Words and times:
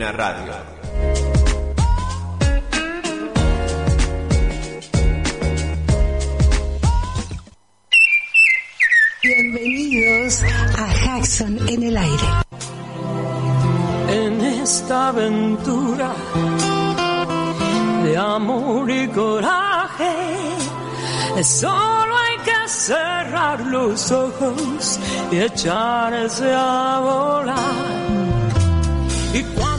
Radio. 0.00 0.54
Bienvenidos 9.22 10.42
a 10.78 10.94
Jackson 11.04 11.68
en 11.68 11.82
el 11.82 11.96
aire. 11.98 12.28
En 14.08 14.40
esta 14.40 15.08
aventura 15.08 16.14
de 18.02 18.16
amor 18.16 18.90
y 18.90 19.06
coraje, 19.08 20.14
solo 21.42 22.16
hay 22.16 22.38
que 22.38 22.68
cerrar 22.68 23.60
los 23.60 24.10
ojos 24.10 24.98
y 25.30 25.40
echarse 25.40 26.50
a 26.54 27.00
volar. 27.02 28.00
Y 29.34 29.42
cuando 29.42 29.69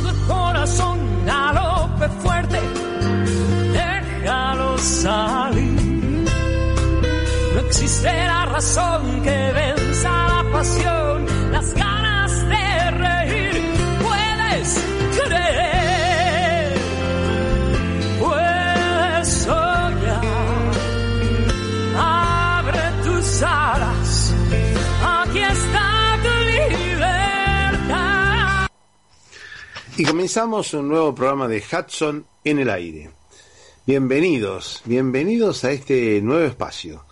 existe 7.72 8.12
la 8.12 8.46
razón 8.48 9.22
que 9.22 9.52
venza 9.54 10.10
la 10.10 10.46
pasión, 10.52 11.26
las 11.54 11.74
ganas 11.74 12.50
de 12.50 12.92
reír. 12.92 13.62
Puedes 14.04 14.86
creer, 15.16 16.74
puedes 18.20 19.28
soñar. 19.46 20.22
Abre 21.96 22.82
tus 23.06 23.42
alas, 23.42 24.34
aquí 25.02 25.40
está 25.40 26.20
tu 26.24 26.34
libertad. 26.52 27.88
Y 29.96 30.04
comenzamos 30.04 30.74
un 30.74 30.90
nuevo 30.90 31.16
programa 31.16 31.48
de 31.48 31.64
Hudson 31.72 32.26
en 32.44 32.60
el 32.60 32.70
aire. 32.70 33.12
Bienvenidos, 33.86 34.82
bienvenidos 34.84 35.64
a 35.64 35.72
este 35.72 36.22
nuevo 36.22 36.44
espacio. 36.44 37.06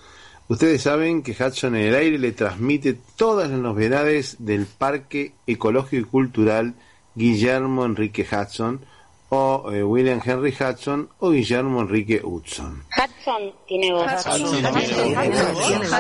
Ustedes 0.50 0.82
saben 0.82 1.22
que 1.22 1.32
Hudson 1.32 1.76
en 1.76 1.86
el 1.90 1.96
aire 1.96 2.18
le 2.18 2.32
transmite 2.32 2.98
todas 3.16 3.52
las 3.52 3.60
novedades 3.60 4.36
del 4.40 4.66
Parque 4.66 5.34
Ecológico 5.46 6.08
y 6.08 6.10
Cultural 6.10 6.74
Guillermo 7.14 7.86
Enrique 7.86 8.28
Hudson 8.30 8.84
o 9.30 9.72
eh, 9.72 9.84
William 9.84 10.20
Henry 10.26 10.52
Hudson 10.60 11.08
o 11.20 11.30
Guillermo 11.30 11.82
Enrique 11.82 12.20
Hudson. 12.24 12.84
Hudson 12.98 13.54
tiene 13.68 13.94
voz. 13.94 14.26
Hudson 14.26 14.50
tiene 14.50 14.86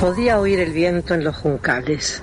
Podía 0.00 0.38
oír 0.38 0.60
el 0.60 0.72
viento 0.72 1.14
en 1.14 1.24
los 1.24 1.36
juncales, 1.36 2.22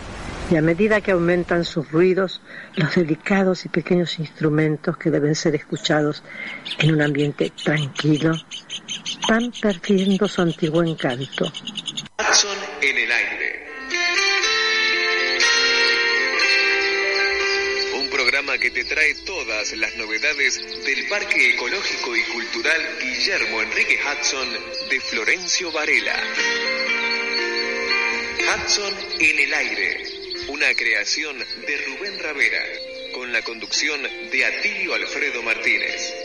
y 0.51 0.57
a 0.57 0.61
medida 0.61 0.99
que 0.99 1.11
aumentan 1.11 1.63
sus 1.63 1.89
ruidos, 1.91 2.41
los 2.75 2.93
delicados 2.93 3.63
y 3.65 3.69
pequeños 3.69 4.19
instrumentos 4.19 4.97
que 4.97 5.09
deben 5.09 5.33
ser 5.33 5.55
escuchados 5.55 6.23
en 6.77 6.93
un 6.93 7.01
ambiente 7.01 7.53
tranquilo 7.63 8.33
van 9.29 9.49
perdiendo 9.61 10.27
su 10.27 10.41
antiguo 10.41 10.83
encanto. 10.83 11.45
Hudson 11.45 12.57
en 12.81 12.97
el 12.97 13.11
aire. 13.11 13.67
Un 17.95 18.09
programa 18.09 18.57
que 18.57 18.71
te 18.71 18.83
trae 18.83 19.15
todas 19.25 19.71
las 19.77 19.95
novedades 19.95 20.59
del 20.85 21.07
Parque 21.07 21.51
Ecológico 21.51 22.13
y 22.13 22.23
Cultural 22.23 22.81
Guillermo 23.01 23.61
Enrique 23.61 23.97
Hudson 24.03 24.49
de 24.89 24.99
Florencio 24.99 25.71
Varela. 25.71 26.21
Hudson 28.53 28.93
en 29.17 29.39
el 29.39 29.53
aire. 29.53 30.20
Una 30.47 30.73
creación 30.73 31.37
de 31.37 31.77
Rubén 31.85 32.19
Ravera, 32.19 32.63
con 33.13 33.31
la 33.31 33.41
conducción 33.43 34.01
de 34.31 34.45
Atilio 34.45 34.93
Alfredo 34.93 35.41
Martínez. 35.43 36.23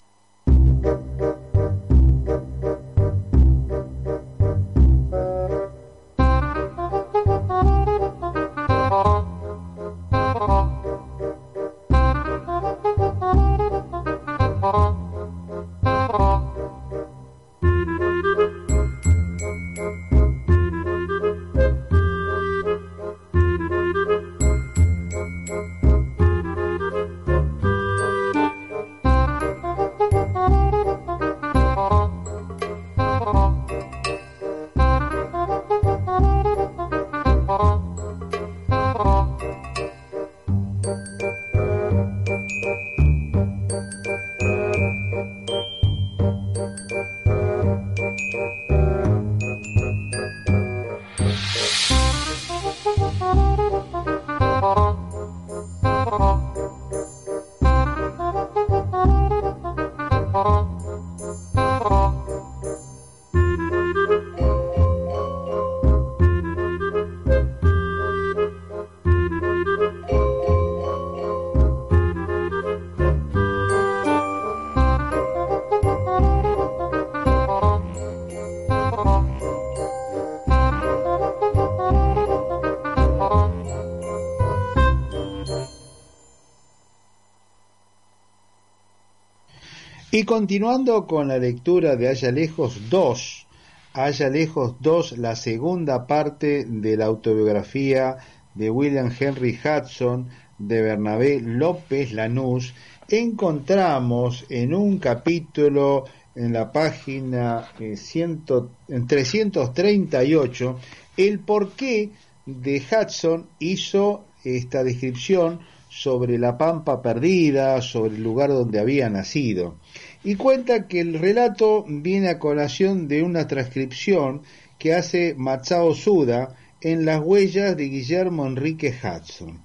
Y 90.17 90.25
continuando 90.25 91.07
con 91.07 91.29
la 91.29 91.37
lectura 91.37 91.95
de 91.95 92.09
Allá 92.09 92.33
Lejos 92.33 92.89
2, 92.89 93.47
Allá 93.93 94.31
Lejos 94.31 94.77
2, 94.81 95.19
la 95.19 95.37
segunda 95.37 96.07
parte 96.07 96.65
de 96.65 96.97
la 96.97 97.05
autobiografía 97.05 98.17
de 98.55 98.71
William 98.71 99.13
Henry 99.21 99.61
Hudson 99.63 100.31
de 100.57 100.81
Bernabé 100.81 101.43
López 101.43 102.15
Lanús, 102.15 102.73
encontramos 103.11 104.47
en 104.49 104.73
un 104.73 104.97
capítulo 104.97 106.07
en 106.35 106.55
la 106.55 106.73
página 106.73 107.69
eh, 107.79 107.99
ciento, 107.99 108.71
en 108.89 109.07
338 109.07 110.81
el 111.19 111.41
porqué 111.41 112.09
de 112.47 112.83
Hudson 112.91 113.49
hizo 113.59 114.25
esta 114.45 114.83
descripción 114.83 115.61
sobre 115.97 116.39
la 116.39 116.59
pampa 116.59 117.01
perdida, 117.01 117.81
sobre 117.81 118.17
el 118.17 118.23
lugar 118.23 118.51
donde 118.51 118.79
había 118.79 119.09
nacido. 119.09 119.77
Y 120.25 120.35
cuenta 120.35 120.87
que 120.87 121.01
el 121.01 121.19
relato 121.19 121.87
viene 121.89 122.29
a 122.29 122.39
colación 122.39 123.09
de 123.09 123.23
una 123.23 123.47
transcripción 123.47 124.43
que 124.79 124.95
hace 124.95 125.35
Matsao 125.39 125.95
Suda 125.95 126.55
en 126.83 127.07
las 127.07 127.23
huellas 127.25 127.77
de 127.77 127.89
Guillermo 127.89 128.47
Enrique 128.47 128.95
Hudson. 129.03 129.63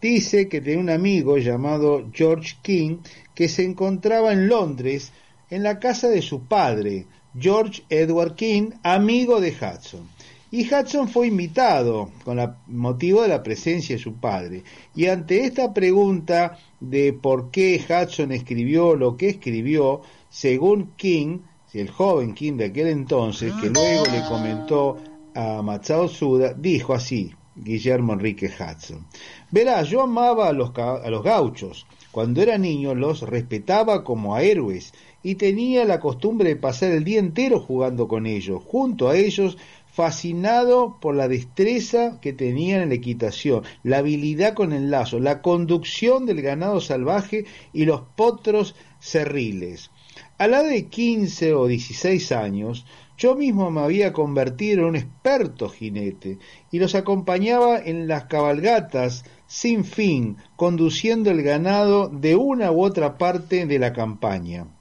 Dice 0.00 0.48
que 0.48 0.60
tenía 0.60 0.80
un 0.80 0.90
amigo 0.90 1.38
llamado 1.38 2.08
George 2.12 2.56
King 2.62 2.98
que 3.34 3.48
se 3.48 3.64
encontraba 3.64 4.32
en 4.32 4.48
Londres 4.48 5.12
en 5.48 5.62
la 5.62 5.78
casa 5.78 6.08
de 6.08 6.22
su 6.22 6.46
padre, 6.46 7.06
George 7.38 7.82
Edward 7.88 8.34
King, 8.34 8.70
amigo 8.82 9.40
de 9.40 9.50
Hudson. 9.50 10.08
Y 10.50 10.66
Hudson 10.72 11.08
fue 11.08 11.26
invitado 11.26 12.10
con 12.24 12.38
el 12.38 12.50
motivo 12.66 13.22
de 13.22 13.28
la 13.28 13.42
presencia 13.42 13.96
de 13.96 14.02
su 14.02 14.14
padre. 14.14 14.64
Y 14.94 15.06
ante 15.06 15.44
esta 15.44 15.74
pregunta 15.74 16.58
de 16.80 17.12
por 17.12 17.50
qué 17.50 17.82
Hudson 17.84 18.32
escribió 18.32 18.96
lo 18.96 19.16
que 19.16 19.28
escribió, 19.28 20.00
según 20.30 20.92
King, 20.96 21.40
el 21.74 21.90
joven 21.90 22.34
King 22.34 22.54
de 22.54 22.66
aquel 22.66 22.88
entonces, 22.88 23.52
que 23.60 23.68
luego 23.68 24.04
le 24.06 24.24
comentó 24.26 24.96
a 25.34 25.60
Matsao 25.62 26.08
Suda, 26.08 26.54
dijo 26.54 26.94
así, 26.94 27.32
Guillermo 27.54 28.14
Enrique 28.14 28.46
Hudson. 28.46 29.06
Verá, 29.50 29.82
yo 29.82 30.02
amaba 30.02 30.48
a 30.48 30.52
los, 30.52 30.70
a 30.76 31.10
los 31.10 31.22
gauchos. 31.22 31.86
Cuando 32.10 32.40
era 32.40 32.56
niño 32.56 32.94
los 32.94 33.20
respetaba 33.20 34.02
como 34.02 34.34
a 34.34 34.42
héroes 34.42 34.92
y 35.22 35.34
tenía 35.34 35.84
la 35.84 36.00
costumbre 36.00 36.48
de 36.48 36.56
pasar 36.56 36.92
el 36.92 37.04
día 37.04 37.18
entero 37.18 37.60
jugando 37.60 38.08
con 38.08 38.26
ellos. 38.26 38.62
Junto 38.66 39.08
a 39.08 39.16
ellos 39.16 39.58
fascinado 39.98 40.96
por 41.00 41.16
la 41.16 41.26
destreza 41.26 42.20
que 42.20 42.32
tenían 42.32 42.82
en 42.82 42.90
la 42.90 42.94
equitación, 42.94 43.64
la 43.82 43.98
habilidad 43.98 44.54
con 44.54 44.72
el 44.72 44.92
lazo, 44.92 45.18
la 45.18 45.42
conducción 45.42 46.24
del 46.24 46.40
ganado 46.40 46.80
salvaje 46.80 47.46
y 47.72 47.84
los 47.84 48.02
potros 48.14 48.76
cerriles. 49.00 49.90
A 50.38 50.46
la 50.46 50.62
de 50.62 50.86
15 50.86 51.52
o 51.52 51.66
16 51.66 52.30
años, 52.30 52.86
yo 53.16 53.34
mismo 53.34 53.72
me 53.72 53.80
había 53.80 54.12
convertido 54.12 54.82
en 54.82 54.84
un 54.90 54.94
experto 54.94 55.68
jinete 55.68 56.38
y 56.70 56.78
los 56.78 56.94
acompañaba 56.94 57.80
en 57.80 58.06
las 58.06 58.26
cabalgatas 58.26 59.24
sin 59.48 59.84
fin, 59.84 60.36
conduciendo 60.54 61.32
el 61.32 61.42
ganado 61.42 62.06
de 62.08 62.36
una 62.36 62.70
u 62.70 62.84
otra 62.84 63.18
parte 63.18 63.66
de 63.66 63.80
la 63.80 63.92
campaña. 63.92 64.77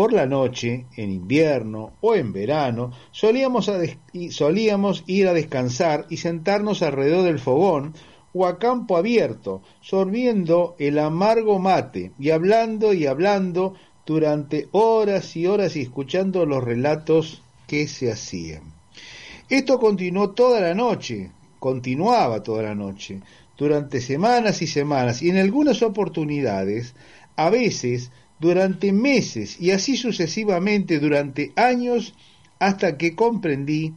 Por 0.00 0.14
la 0.14 0.24
noche, 0.24 0.86
en 0.96 1.10
invierno 1.10 1.92
o 2.00 2.14
en 2.14 2.32
verano, 2.32 2.90
solíamos, 3.10 3.70
solíamos 4.30 5.04
ir 5.06 5.28
a 5.28 5.34
descansar 5.34 6.06
y 6.08 6.16
sentarnos 6.16 6.80
alrededor 6.80 7.24
del 7.24 7.38
fogón 7.38 7.92
o 8.32 8.46
a 8.46 8.58
campo 8.58 8.96
abierto, 8.96 9.60
sorbiendo 9.82 10.74
el 10.78 10.98
amargo 10.98 11.58
mate 11.58 12.12
y 12.18 12.30
hablando 12.30 12.94
y 12.94 13.04
hablando 13.04 13.74
durante 14.06 14.68
horas 14.72 15.36
y 15.36 15.46
horas 15.46 15.76
y 15.76 15.82
escuchando 15.82 16.46
los 16.46 16.64
relatos 16.64 17.42
que 17.66 17.86
se 17.86 18.10
hacían. 18.10 18.62
Esto 19.50 19.78
continuó 19.78 20.30
toda 20.30 20.62
la 20.62 20.72
noche, 20.72 21.30
continuaba 21.58 22.42
toda 22.42 22.62
la 22.62 22.74
noche, 22.74 23.20
durante 23.54 24.00
semanas 24.00 24.62
y 24.62 24.66
semanas, 24.66 25.20
y 25.20 25.28
en 25.28 25.36
algunas 25.36 25.82
oportunidades, 25.82 26.94
a 27.36 27.50
veces 27.50 28.10
durante 28.40 28.92
meses 28.92 29.60
y 29.60 29.70
así 29.70 29.96
sucesivamente 29.96 30.98
durante 30.98 31.52
años 31.56 32.14
hasta 32.58 32.96
que 32.96 33.14
comprendí, 33.14 33.94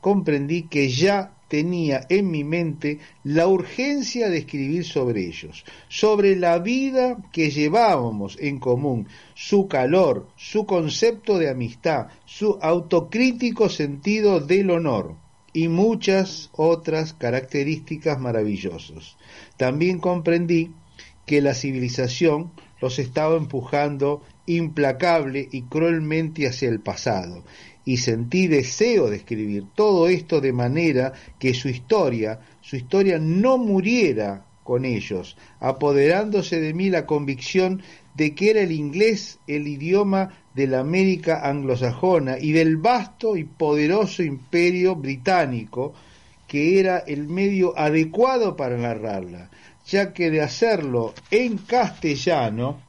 comprendí 0.00 0.62
que 0.62 0.88
ya 0.88 1.34
tenía 1.48 2.06
en 2.08 2.30
mi 2.30 2.44
mente 2.44 3.00
la 3.24 3.48
urgencia 3.48 4.30
de 4.30 4.38
escribir 4.38 4.84
sobre 4.84 5.26
ellos, 5.26 5.64
sobre 5.88 6.36
la 6.36 6.60
vida 6.60 7.18
que 7.32 7.50
llevábamos 7.50 8.38
en 8.40 8.60
común, 8.60 9.08
su 9.34 9.66
calor, 9.66 10.28
su 10.36 10.64
concepto 10.64 11.38
de 11.38 11.50
amistad, 11.50 12.06
su 12.24 12.56
autocrítico 12.62 13.68
sentido 13.68 14.38
del 14.38 14.70
honor 14.70 15.16
y 15.52 15.66
muchas 15.66 16.50
otras 16.52 17.14
características 17.14 18.20
maravillosas. 18.20 19.16
También 19.56 19.98
comprendí 19.98 20.70
que 21.26 21.42
la 21.42 21.54
civilización 21.54 22.52
los 22.80 22.98
estaba 22.98 23.36
empujando 23.36 24.22
implacable 24.46 25.48
y 25.50 25.62
cruelmente 25.62 26.46
hacia 26.46 26.68
el 26.68 26.80
pasado, 26.80 27.44
y 27.84 27.98
sentí 27.98 28.46
deseo 28.46 29.08
de 29.08 29.16
escribir 29.16 29.64
todo 29.74 30.08
esto 30.08 30.40
de 30.40 30.52
manera 30.52 31.12
que 31.38 31.54
su 31.54 31.68
historia, 31.68 32.40
su 32.60 32.76
historia 32.76 33.18
no 33.18 33.58
muriera 33.58 34.44
con 34.64 34.84
ellos, 34.84 35.36
apoderándose 35.58 36.60
de 36.60 36.74
mí 36.74 36.90
la 36.90 37.06
convicción 37.06 37.82
de 38.14 38.34
que 38.34 38.50
era 38.50 38.60
el 38.60 38.72
inglés 38.72 39.38
el 39.46 39.66
idioma 39.66 40.30
de 40.54 40.66
la 40.66 40.80
América 40.80 41.48
anglosajona 41.48 42.38
y 42.38 42.52
del 42.52 42.76
vasto 42.76 43.36
y 43.36 43.44
poderoso 43.44 44.22
imperio 44.22 44.96
británico, 44.96 45.94
que 46.46 46.80
era 46.80 46.98
el 46.98 47.28
medio 47.28 47.78
adecuado 47.78 48.56
para 48.56 48.76
narrarla, 48.76 49.50
ya 49.90 50.12
que 50.12 50.30
de 50.30 50.40
hacerlo 50.40 51.14
en 51.30 51.58
castellano 51.58 52.80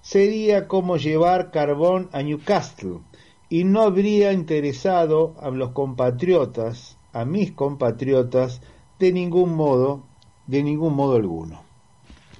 sería 0.00 0.66
como 0.66 0.96
llevar 0.96 1.50
carbón 1.50 2.08
a 2.12 2.22
Newcastle 2.22 3.00
y 3.48 3.64
no 3.64 3.82
habría 3.82 4.32
interesado 4.32 5.36
a 5.40 5.50
los 5.50 5.72
compatriotas, 5.72 6.96
a 7.12 7.24
mis 7.24 7.52
compatriotas, 7.52 8.60
de 8.98 9.12
ningún 9.12 9.54
modo, 9.54 10.02
de 10.46 10.62
ningún 10.62 10.94
modo 10.94 11.16
alguno. 11.16 11.62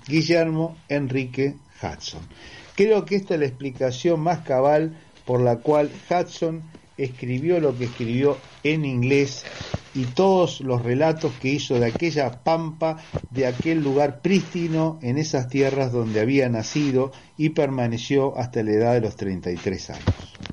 Guillermo 0.08 0.76
Enrique 0.88 1.56
Hudson. 1.82 2.22
Creo 2.74 3.04
que 3.04 3.16
esta 3.16 3.34
es 3.34 3.40
la 3.40 3.46
explicación 3.46 4.20
más 4.20 4.40
cabal 4.40 4.96
por 5.26 5.40
la 5.40 5.58
cual 5.58 5.90
Hudson 6.08 6.62
escribió 6.96 7.60
lo 7.60 7.76
que 7.76 7.84
escribió 7.84 8.38
en 8.62 8.84
inglés 8.84 9.44
y 9.96 10.04
todos 10.04 10.60
los 10.60 10.82
relatos 10.82 11.32
que 11.40 11.48
hizo 11.48 11.80
de 11.80 11.86
aquella 11.86 12.30
pampa, 12.44 12.98
de 13.30 13.46
aquel 13.46 13.82
lugar 13.82 14.20
prístino 14.20 14.98
en 15.00 15.16
esas 15.16 15.48
tierras 15.48 15.90
donde 15.90 16.20
había 16.20 16.48
nacido 16.50 17.12
y 17.38 17.50
permaneció 17.50 18.36
hasta 18.38 18.62
la 18.62 18.72
edad 18.72 18.92
de 18.92 19.00
los 19.00 19.16
33 19.16 19.90
años. 19.90 20.45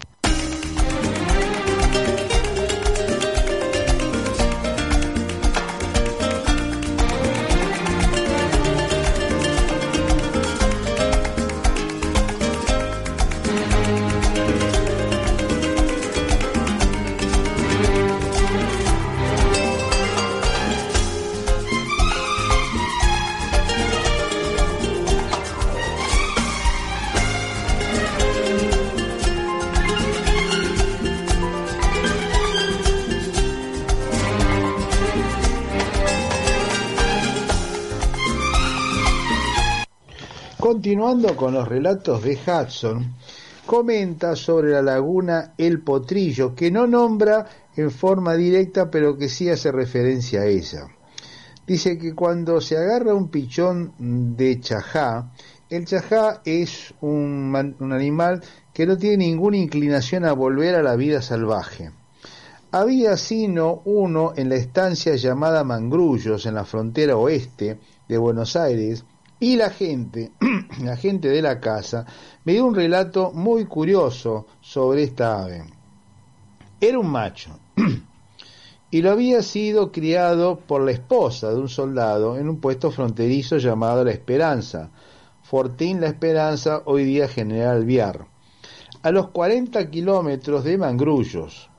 Con 41.14 41.54
los 41.54 41.68
relatos 41.68 42.24
de 42.24 42.40
Hudson, 42.44 43.14
comenta 43.68 44.36
sobre 44.36 44.72
la 44.72 44.82
laguna 44.82 45.54
El 45.60 45.80
Potrillo, 45.82 46.56
que 46.56 46.72
no 46.72 46.88
nombra 46.88 47.46
en 47.76 47.92
forma 47.92 48.34
directa, 48.34 48.90
pero 48.90 49.16
que 49.16 49.30
sí 49.30 49.48
hace 49.48 49.72
referencia 49.72 50.42
a 50.42 50.48
ella. 50.48 50.88
Dice 51.68 52.00
que 52.00 52.16
cuando 52.16 52.60
se 52.60 52.78
agarra 52.78 53.14
un 53.14 53.30
pichón 53.30 53.94
de 54.36 54.60
chajá, 54.60 55.32
el 55.70 55.86
chajá 55.86 56.42
es 56.46 56.96
un, 57.02 57.76
un 57.80 57.94
animal 57.94 58.42
que 58.74 58.88
no 58.88 58.98
tiene 58.98 59.18
ninguna 59.18 59.58
inclinación 59.58 60.26
a 60.26 60.34
volver 60.34 60.74
a 60.74 60.82
la 60.82 60.96
vida 60.96 61.22
salvaje. 61.22 61.92
Había 62.72 63.18
sino 63.18 63.84
uno 63.86 64.34
en 64.36 64.50
la 64.50 64.56
estancia 64.56 65.16
llamada 65.16 65.64
Mangrullos, 65.64 66.48
en 66.48 66.56
la 66.56 66.66
frontera 66.66 67.18
oeste 67.18 67.78
de 68.10 68.18
Buenos 68.18 68.56
Aires, 68.56 69.06
Y 69.44 69.58
la 69.58 69.72
gente, 69.72 70.32
la 70.84 70.96
gente 70.96 71.28
de 71.28 71.42
la 71.42 71.60
casa, 71.60 72.06
me 72.46 72.54
dio 72.54 72.66
un 72.66 72.74
relato 72.74 73.34
muy 73.34 73.66
curioso 73.66 74.48
sobre 74.62 75.04
esta 75.04 75.44
ave. 75.44 75.66
Era 76.80 76.98
un 76.98 77.10
macho 77.10 77.60
y 78.90 79.02
lo 79.02 79.12
había 79.12 79.42
sido 79.42 79.92
criado 79.92 80.60
por 80.60 80.82
la 80.84 80.92
esposa 80.92 81.50
de 81.50 81.58
un 81.60 81.68
soldado 81.68 82.38
en 82.38 82.48
un 82.48 82.62
puesto 82.62 82.90
fronterizo 82.90 83.58
llamado 83.58 84.06
La 84.06 84.12
Esperanza, 84.12 84.90
Fortín 85.42 86.00
La 86.00 86.08
Esperanza, 86.08 86.82
hoy 86.86 87.04
día 87.04 87.28
General 87.28 87.84
Viar, 87.84 88.26
a 89.02 89.12
los 89.12 89.28
40 89.32 89.90
kilómetros 89.92 90.64
de 90.64 90.78
Mangrullos. 90.78 91.70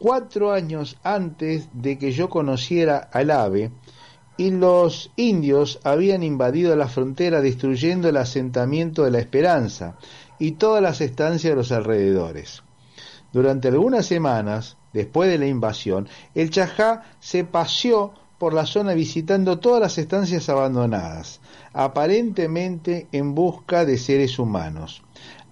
Cuatro 0.00 0.50
años 0.50 0.98
antes 1.04 1.68
de 1.72 1.98
que 1.98 2.10
yo 2.10 2.28
conociera 2.28 3.08
al 3.12 3.30
ave, 3.30 3.70
y 4.38 4.52
los 4.52 5.10
indios 5.16 5.80
habían 5.82 6.22
invadido 6.22 6.74
la 6.76 6.86
frontera 6.86 7.40
destruyendo 7.40 8.08
el 8.08 8.16
asentamiento 8.16 9.02
de 9.02 9.10
La 9.10 9.18
Esperanza 9.18 9.96
y 10.38 10.52
todas 10.52 10.80
las 10.80 11.00
estancias 11.00 11.50
de 11.50 11.56
los 11.56 11.72
alrededores. 11.72 12.62
Durante 13.32 13.66
algunas 13.66 14.06
semanas, 14.06 14.76
después 14.92 15.28
de 15.28 15.38
la 15.38 15.48
invasión, 15.48 16.08
el 16.36 16.50
Chajá 16.50 17.02
se 17.18 17.42
paseó 17.42 18.14
por 18.38 18.54
la 18.54 18.64
zona 18.64 18.94
visitando 18.94 19.58
todas 19.58 19.80
las 19.80 19.98
estancias 19.98 20.48
abandonadas, 20.48 21.40
aparentemente 21.72 23.08
en 23.10 23.34
busca 23.34 23.84
de 23.84 23.98
seres 23.98 24.38
humanos. 24.38 25.02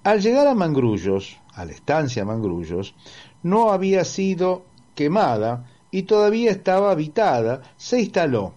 Al 0.04 0.20
llegar 0.20 0.46
a 0.46 0.54
Mangrullos, 0.54 1.38
a 1.54 1.64
la 1.64 1.72
estancia 1.72 2.24
Mangrullos, 2.24 2.94
no 3.42 3.72
había 3.72 4.04
sido 4.04 4.64
quemada 4.94 5.64
y 5.90 6.04
todavía 6.04 6.52
estaba 6.52 6.92
habitada, 6.92 7.62
se 7.76 8.00
instaló 8.00 8.54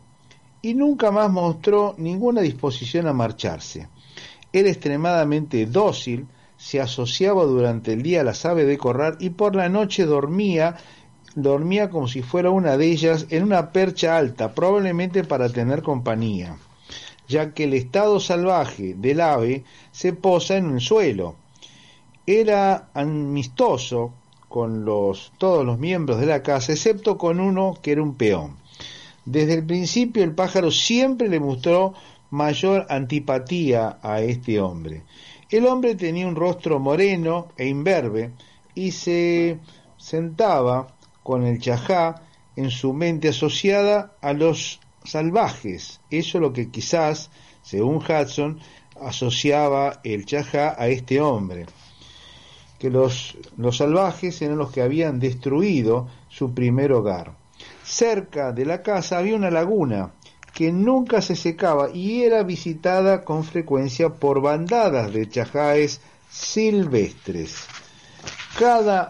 y 0.61 0.73
nunca 0.73 1.11
más 1.11 1.31
mostró 1.31 1.95
ninguna 1.97 2.41
disposición 2.41 3.07
a 3.07 3.13
marcharse. 3.13 3.87
Era 4.51 4.69
extremadamente 4.69 5.65
dócil, 5.65 6.27
se 6.57 6.81
asociaba 6.81 7.43
durante 7.45 7.93
el 7.93 8.01
día 8.01 8.21
a 8.21 8.25
las 8.25 8.45
aves 8.45 8.67
de 8.67 8.77
corral 8.77 9.17
y 9.19 9.29
por 9.29 9.55
la 9.55 9.69
noche 9.69 10.05
dormía 10.05 10.75
dormía 11.35 11.89
como 11.89 12.07
si 12.07 12.21
fuera 12.21 12.49
una 12.49 12.77
de 12.77 12.87
ellas 12.87 13.27
en 13.29 13.43
una 13.43 13.71
percha 13.71 14.17
alta, 14.17 14.53
probablemente 14.53 15.23
para 15.23 15.49
tener 15.49 15.83
compañía, 15.83 16.57
ya 17.27 17.53
que 17.53 17.65
el 17.65 17.73
estado 17.73 18.19
salvaje 18.19 18.95
del 18.95 19.21
ave 19.21 19.63
se 19.91 20.13
posa 20.13 20.57
en 20.57 20.73
el 20.73 20.81
suelo. 20.81 21.35
Era 22.25 22.89
amistoso 22.93 24.13
con 24.47 24.85
los, 24.85 25.31
todos 25.37 25.65
los 25.65 25.79
miembros 25.79 26.19
de 26.19 26.25
la 26.25 26.43
casa, 26.43 26.73
excepto 26.73 27.17
con 27.17 27.39
uno 27.39 27.77
que 27.81 27.91
era 27.91 28.03
un 28.03 28.15
peón. 28.15 28.58
Desde 29.25 29.53
el 29.53 29.65
principio 29.65 30.23
el 30.23 30.33
pájaro 30.33 30.71
siempre 30.71 31.27
le 31.27 31.39
mostró 31.39 31.93
mayor 32.31 32.85
antipatía 32.89 33.99
a 34.01 34.21
este 34.21 34.59
hombre. 34.59 35.03
El 35.49 35.65
hombre 35.65 35.95
tenía 35.95 36.27
un 36.27 36.35
rostro 36.35 36.79
moreno 36.79 37.47
e 37.57 37.67
imberbe 37.67 38.31
y 38.75 38.91
se 38.91 39.59
sentaba 39.97 40.95
con 41.23 41.43
el 41.43 41.59
chajá 41.59 42.21
en 42.55 42.69
su 42.71 42.93
mente 42.93 43.29
asociada 43.29 44.15
a 44.21 44.33
los 44.33 44.79
salvajes. 45.03 46.01
Eso 46.09 46.37
es 46.37 46.41
lo 46.41 46.53
que 46.53 46.69
quizás, 46.69 47.31
según 47.61 47.97
Hudson, 47.97 48.59
asociaba 49.01 50.01
el 50.03 50.25
chajá 50.25 50.75
a 50.77 50.87
este 50.87 51.19
hombre. 51.21 51.65
Que 52.77 52.89
los, 52.89 53.37
los 53.57 53.77
salvajes 53.77 54.41
eran 54.41 54.57
los 54.57 54.71
que 54.71 54.81
habían 54.81 55.19
destruido 55.19 56.07
su 56.29 56.53
primer 56.53 56.93
hogar. 56.93 57.38
Cerca 57.89 58.51
de 58.51 58.65
la 58.67 58.83
casa 58.83 59.17
había 59.17 59.35
una 59.35 59.49
laguna 59.49 60.11
que 60.53 60.71
nunca 60.71 61.23
se 61.23 61.35
secaba 61.35 61.89
y 61.89 62.21
era 62.21 62.43
visitada 62.43 63.23
con 63.23 63.43
frecuencia 63.43 64.09
por 64.09 64.41
bandadas 64.41 65.11
de 65.11 65.27
chajáes 65.27 65.99
silvestres. 66.29 67.65
Cada, 68.59 69.09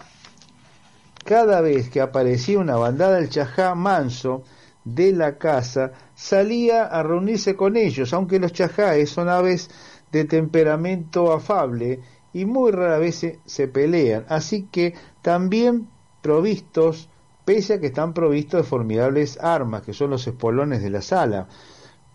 cada 1.26 1.60
vez 1.60 1.90
que 1.90 2.00
aparecía 2.00 2.58
una 2.58 2.78
bandada 2.78 3.18
del 3.18 3.30
chajá 3.30 3.76
manso 3.76 4.44
de 4.86 5.12
la 5.12 5.38
casa, 5.38 5.92
salía 6.16 6.86
a 6.86 7.04
reunirse 7.04 7.58
con 7.58 7.76
ellos, 7.76 8.14
aunque 8.14 8.40
los 8.40 8.54
chajáes 8.54 9.10
son 9.10 9.28
aves 9.28 9.70
de 10.10 10.24
temperamento 10.24 11.34
afable 11.34 12.00
y 12.32 12.46
muy 12.46 12.72
rara 12.72 12.98
vez 12.98 13.16
se, 13.16 13.40
se 13.46 13.68
pelean, 13.68 14.26
así 14.30 14.70
que 14.72 14.94
también 15.22 15.90
provistos 16.22 17.10
pese 17.50 17.74
a 17.74 17.80
que 17.80 17.88
están 17.88 18.14
provistos 18.14 18.62
de 18.62 18.70
formidables 18.70 19.40
armas, 19.42 19.82
que 19.82 19.92
son 19.92 20.12
los 20.12 20.28
espolones 20.28 20.84
de 20.84 20.92
la 20.92 21.02
sala, 21.02 21.48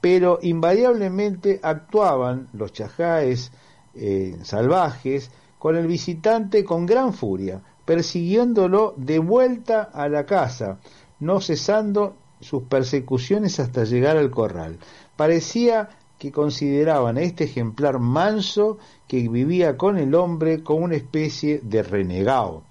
pero 0.01 0.39
invariablemente 0.43 1.59
actuaban 1.61 2.47
los 2.53 2.73
chajáes 2.73 3.51
eh, 3.97 4.39
salvajes 4.45 5.33
con 5.59 5.75
el 5.75 5.89
visitante 5.89 6.63
con 6.63 6.87
gran 6.87 7.13
furia, 7.13 7.61
persiguiéndolo 7.85 8.95
de 8.97 9.19
vuelta 9.19 9.83
a 9.93 10.09
la 10.09 10.25
casa, 10.25 10.79
no 11.19 11.41
cesando 11.41 12.15
sus 12.39 12.63
persecuciones 12.63 13.59
hasta 13.59 13.83
llegar 13.83 14.17
al 14.17 14.31
corral. 14.31 14.79
Parecía 15.17 15.89
que 16.17 16.31
consideraban 16.31 17.17
a 17.17 17.23
este 17.23 17.43
ejemplar 17.43 17.99
manso 17.99 18.79
que 19.09 19.29
vivía 19.29 19.77
con 19.77 19.99
el 19.99 20.15
hombre 20.15 20.63
como 20.63 20.85
una 20.85 20.95
especie 20.95 21.59
de 21.61 21.83
renegado. 21.83 22.63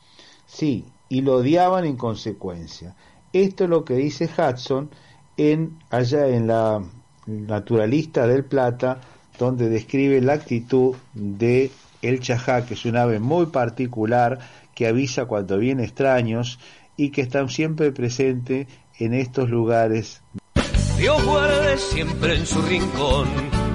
Sí, 0.46 0.86
y 1.14 1.22
lo 1.22 1.36
odiaban 1.36 1.86
en 1.86 1.96
consecuencia. 1.96 2.96
Esto 3.34 3.66
es 3.66 3.70
lo 3.70 3.86
que 3.86 3.94
dice 3.94 4.28
Hudson 4.36 4.90
en 5.38 5.78
allá 5.92 6.28
en 6.28 6.48
la 6.48 6.82
Naturalista 7.28 8.26
del 8.26 8.44
Plata, 8.46 9.00
donde 9.38 9.70
describe 9.70 10.20
la 10.22 10.34
actitud 10.34 10.96
de 11.14 11.70
el 12.02 12.20
chajá, 12.20 12.66
que 12.66 12.74
es 12.74 12.86
un 12.86 12.98
ave 12.98 13.20
muy 13.20 13.46
particular 13.46 14.40
que 14.74 14.88
avisa 14.88 15.26
cuando 15.26 15.60
viene 15.60 15.84
extraños 15.84 16.58
y 16.98 17.12
que 17.12 17.22
están 17.22 17.48
siempre 17.48 17.92
presente 17.92 18.68
en 18.98 19.14
estos 19.14 19.52
lugares. 19.52 20.24
Dios 20.98 21.24
guarde 21.24 21.78
siempre 21.78 22.38
en 22.38 22.46
su 22.48 22.60
rincón 22.64 23.63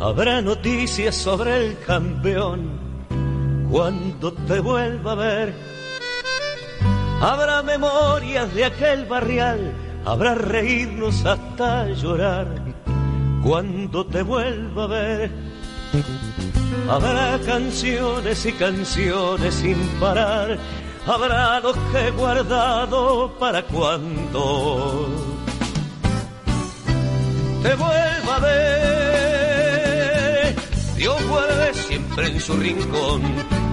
habrá 0.00 0.42
noticias 0.42 1.14
sobre 1.14 1.56
el 1.56 1.78
campeón. 1.80 2.86
Cuando 3.70 4.32
te 4.32 4.60
vuelva 4.60 5.12
a 5.12 5.14
ver, 5.14 5.54
habrá 7.20 7.62
memorias 7.62 8.54
de 8.54 8.64
aquel 8.64 9.06
barrial, 9.06 9.72
habrá 10.04 10.34
reírnos 10.34 11.24
hasta 11.24 11.88
llorar. 11.88 12.46
Cuando 13.42 14.06
te 14.06 14.22
vuelva 14.22 14.84
a 14.84 14.86
ver, 14.86 15.30
habrá 16.88 17.38
canciones 17.44 18.46
y 18.46 18.52
canciones 18.52 19.54
sin 19.54 19.76
parar, 20.00 20.58
habrá 21.06 21.60
lo 21.60 21.72
que 21.72 22.08
he 22.08 22.10
guardado 22.10 23.32
para 23.38 23.62
cuando 23.62 25.08
te 27.62 27.74
vuelva 27.74 28.36
a 28.36 28.40
ver. 28.40 28.95
Siempre 32.16 32.28
en 32.28 32.40
su 32.40 32.56
rincón. 32.56 33.22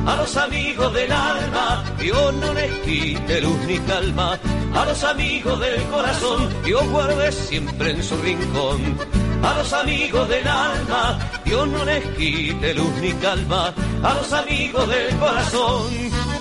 A 0.05 0.17
los 0.17 0.35
amigos 0.35 0.93
del 0.93 1.11
alma, 1.11 1.83
Dios 1.99 2.33
no 2.33 2.53
les 2.53 2.71
quite 2.79 3.41
luz 3.41 3.57
ni 3.67 3.77
calma. 3.79 4.37
A 4.73 4.85
los 4.85 5.03
amigos 5.03 5.59
del 5.59 5.81
corazón, 5.83 6.49
Dios 6.65 6.89
vuelve 6.89 7.31
siempre 7.31 7.91
en 7.91 8.03
su 8.03 8.17
rincón. 8.17 8.97
A 9.43 9.53
los 9.57 9.73
amigos 9.73 10.27
del 10.27 10.47
alma, 10.47 11.19
Dios 11.45 11.67
no 11.67 11.85
les 11.85 12.03
quite 12.17 12.73
luz 12.73 12.93
ni 13.01 13.13
calma. 13.13 13.73
A 14.03 14.13
los 14.13 14.33
amigos 14.33 14.89
del 14.89 15.17
corazón, 15.17 15.87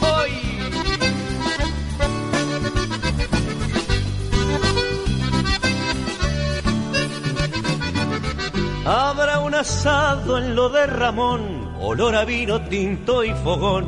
hoy 0.00 0.42
Habrá 8.84 9.38
un 9.38 9.54
asado 9.54 10.38
en 10.38 10.56
lo 10.56 10.68
de 10.68 10.86
Ramón, 10.86 11.61
olor 11.82 12.14
a 12.14 12.24
vino 12.24 12.60
tinto 12.62 13.24
y 13.24 13.32
fogón. 13.34 13.86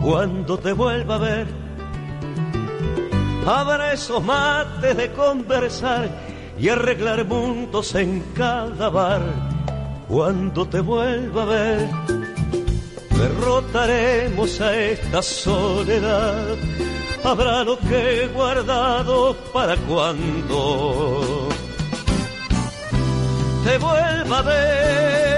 Cuando 0.00 0.58
te 0.58 0.72
vuelva 0.72 1.16
a 1.16 1.18
ver, 1.18 1.46
habrá 3.46 3.92
esos 3.92 4.24
mates 4.24 4.96
de 4.96 5.12
conversar 5.12 6.08
y 6.58 6.68
arreglar 6.68 7.24
mundos 7.24 7.94
en 7.94 8.20
cada 8.34 8.88
bar. 8.88 9.22
Cuando 10.08 10.66
te 10.66 10.80
vuelva 10.80 11.42
a 11.42 11.46
ver, 11.46 11.88
derrotaremos 13.10 14.60
a 14.60 14.74
esta 14.74 15.20
soledad. 15.20 16.56
Habrá 17.22 17.64
lo 17.64 17.78
que 17.78 18.22
he 18.22 18.28
guardado 18.28 19.36
para 19.52 19.76
cuando 19.76 21.48
te 23.64 23.78
vuelva 23.78 24.38
a 24.38 24.42
ver. 24.42 25.37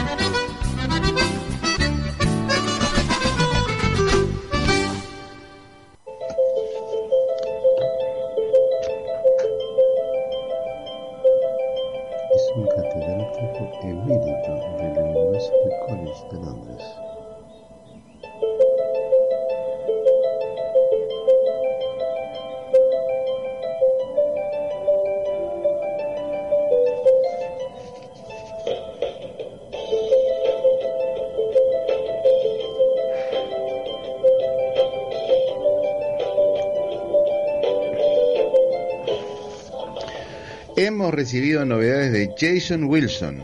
Recibido 41.21 41.63
novedades 41.65 42.11
de 42.13 42.33
Jason 42.35 42.85
Wilson. 42.85 43.43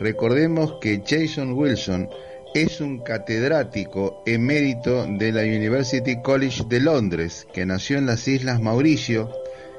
Recordemos 0.00 0.78
que 0.80 1.04
Jason 1.06 1.52
Wilson 1.52 2.08
es 2.52 2.80
un 2.80 2.98
catedrático 2.98 4.24
emérito 4.26 5.06
de 5.06 5.30
la 5.30 5.42
University 5.42 6.20
College 6.20 6.64
de 6.68 6.80
Londres, 6.80 7.46
que 7.54 7.64
nació 7.64 7.98
en 7.98 8.06
las 8.06 8.26
Islas 8.26 8.60
Mauricio, 8.60 9.30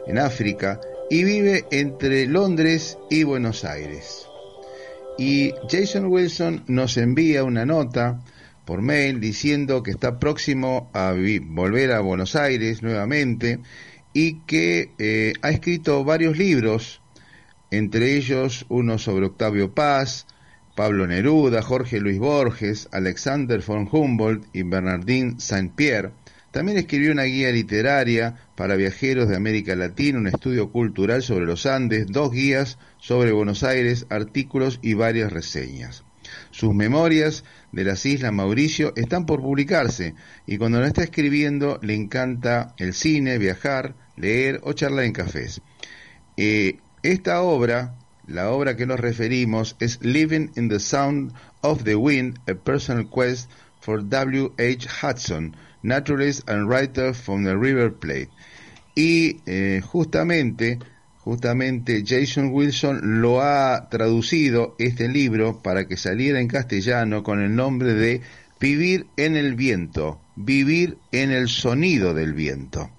en 0.07 0.19
África, 0.19 0.79
y 1.09 1.25
vive 1.25 1.65
entre 1.69 2.27
Londres 2.27 2.97
y 3.09 3.23
Buenos 3.23 3.65
Aires. 3.65 4.25
Y 5.17 5.51
Jason 5.69 6.05
Wilson 6.05 6.63
nos 6.67 6.95
envía 6.95 7.43
una 7.43 7.65
nota 7.65 8.21
por 8.63 8.81
mail 8.81 9.19
diciendo 9.19 9.83
que 9.83 9.91
está 9.91 10.17
próximo 10.17 10.89
a 10.93 11.13
volver 11.41 11.91
a 11.91 11.99
Buenos 11.99 12.37
Aires 12.37 12.81
nuevamente 12.81 13.59
y 14.13 14.39
que 14.45 14.91
eh, 14.97 15.33
ha 15.41 15.49
escrito 15.49 16.05
varios 16.05 16.37
libros, 16.37 17.01
entre 17.71 18.15
ellos 18.15 18.65
uno 18.69 18.97
sobre 18.97 19.25
Octavio 19.25 19.73
Paz, 19.73 20.25
Pablo 20.75 21.07
Neruda, 21.07 21.61
Jorge 21.61 21.99
Luis 21.99 22.19
Borges, 22.19 22.87
Alexander 22.91 23.61
von 23.65 23.89
Humboldt 23.91 24.45
y 24.53 24.61
Bernardín 24.61 25.39
Saint-Pierre. 25.39 26.11
También 26.51 26.77
escribió 26.77 27.11
una 27.11 27.23
guía 27.23 27.51
literaria 27.51 28.35
para 28.55 28.75
viajeros 28.75 29.27
de 29.27 29.35
América 29.35 29.75
Latina, 29.75 30.19
un 30.19 30.27
estudio 30.27 30.71
cultural 30.71 31.23
sobre 31.23 31.45
los 31.45 31.65
Andes, 31.65 32.07
dos 32.07 32.31
guías 32.31 32.77
sobre 32.99 33.31
Buenos 33.31 33.63
Aires, 33.63 34.05
artículos 34.09 34.79
y 34.81 34.93
varias 34.93 35.33
reseñas. 35.33 36.03
Sus 36.51 36.73
memorias 36.73 37.43
de 37.71 37.83
las 37.83 38.05
Islas 38.05 38.33
Mauricio 38.33 38.93
están 38.95 39.25
por 39.25 39.41
publicarse 39.41 40.13
y 40.45 40.57
cuando 40.57 40.79
lo 40.79 40.85
está 40.85 41.03
escribiendo 41.03 41.79
le 41.81 41.95
encanta 41.95 42.73
el 42.77 42.93
cine, 42.93 43.37
viajar, 43.37 43.95
leer 44.15 44.59
o 44.63 44.73
charlar 44.73 45.05
en 45.05 45.13
cafés. 45.13 45.61
Eh, 46.37 46.77
esta 47.03 47.41
obra, 47.41 47.95
la 48.27 48.49
obra 48.49 48.75
que 48.75 48.85
nos 48.85 48.99
referimos, 48.99 49.75
es 49.79 49.99
Living 50.01 50.51
in 50.55 50.69
the 50.69 50.79
Sound 50.79 51.33
of 51.61 51.83
the 51.83 51.95
Wind, 51.95 52.39
a 52.47 52.53
Personal 52.53 53.07
Quest 53.09 53.49
for 53.79 54.01
W. 54.03 54.53
H. 54.57 54.87
Hudson, 55.01 55.55
Naturalist 55.83 56.49
and 56.49 56.67
Writer 56.67 57.13
from 57.13 57.43
the 57.43 57.55
River 57.55 57.93
Plate. 57.93 58.29
Y 58.95 59.41
eh, 59.45 59.81
justamente, 59.83 60.79
justamente 61.19 62.03
Jason 62.05 62.51
Wilson 62.51 63.21
lo 63.21 63.41
ha 63.41 63.87
traducido 63.89 64.75
este 64.79 65.07
libro 65.07 65.61
para 65.61 65.87
que 65.87 65.97
saliera 65.97 66.39
en 66.39 66.47
castellano 66.47 67.23
con 67.23 67.41
el 67.41 67.55
nombre 67.55 67.93
de 67.93 68.21
Vivir 68.59 69.05
en 69.17 69.35
el 69.35 69.53
viento, 69.53 70.19
vivir 70.35 70.97
en 71.11 71.31
el 71.31 71.47
sonido 71.47 72.15
del 72.15 72.33
viento. 72.33 72.89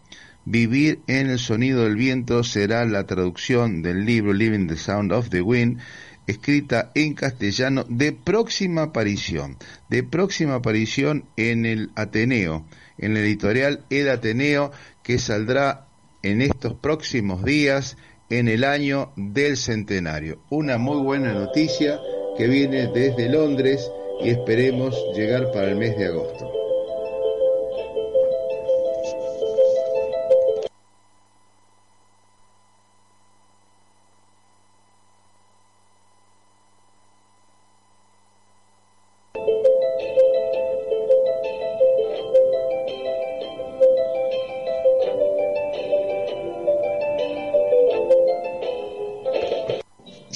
Vivir 0.51 1.01
en 1.09 1.29
el 1.29 1.39
sonido 1.39 1.85
del 1.85 1.97
viento 1.97 2.43
será 2.43 2.87
la 2.87 3.05
traducción 3.05 3.83
del 3.83 4.07
libro 4.07 4.33
Living 4.33 4.67
the 4.67 4.79
Sound 4.79 5.13
of 5.13 5.29
the 5.29 5.43
Wind, 5.43 5.79
escrita 6.27 6.91
en 6.95 7.13
castellano 7.13 7.85
de 7.87 8.13
próxima 8.13 8.85
aparición, 8.85 9.59
de 9.91 10.05
próxima 10.05 10.55
aparición 10.55 11.27
en 11.37 11.67
el 11.67 11.91
Ateneo, 11.97 12.65
en 12.97 13.13
la 13.13 13.21
editorial 13.21 13.85
El 13.91 14.09
Ateneo, 14.09 14.73
que 15.03 15.19
saldrá 15.19 15.87
en 16.23 16.41
estos 16.41 16.73
próximos 16.73 17.45
días 17.45 17.99
en 18.31 18.49
el 18.49 18.65
año 18.65 19.13
del 19.17 19.59
centenario. 19.59 20.41
Una 20.49 20.79
muy 20.79 21.03
buena 21.03 21.35
noticia 21.35 22.01
que 22.39 22.49
viene 22.49 22.87
desde 22.87 23.29
Londres 23.29 23.87
y 24.25 24.31
esperemos 24.31 24.97
llegar 25.15 25.53
para 25.53 25.73
el 25.73 25.77
mes 25.77 25.95
de 25.99 26.07
agosto. 26.07 26.58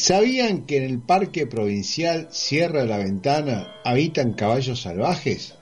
¿Sabían 0.03 0.67
que 0.67 0.79
en 0.79 0.83
el 0.83 0.99
Parque 0.99 1.47
Provincial 1.47 2.27
Sierra 2.33 2.81
de 2.81 2.89
la 2.89 2.99
Ventana 2.99 3.73
habitan 3.85 4.33
caballos 4.33 4.83
salvajes? 4.83 5.55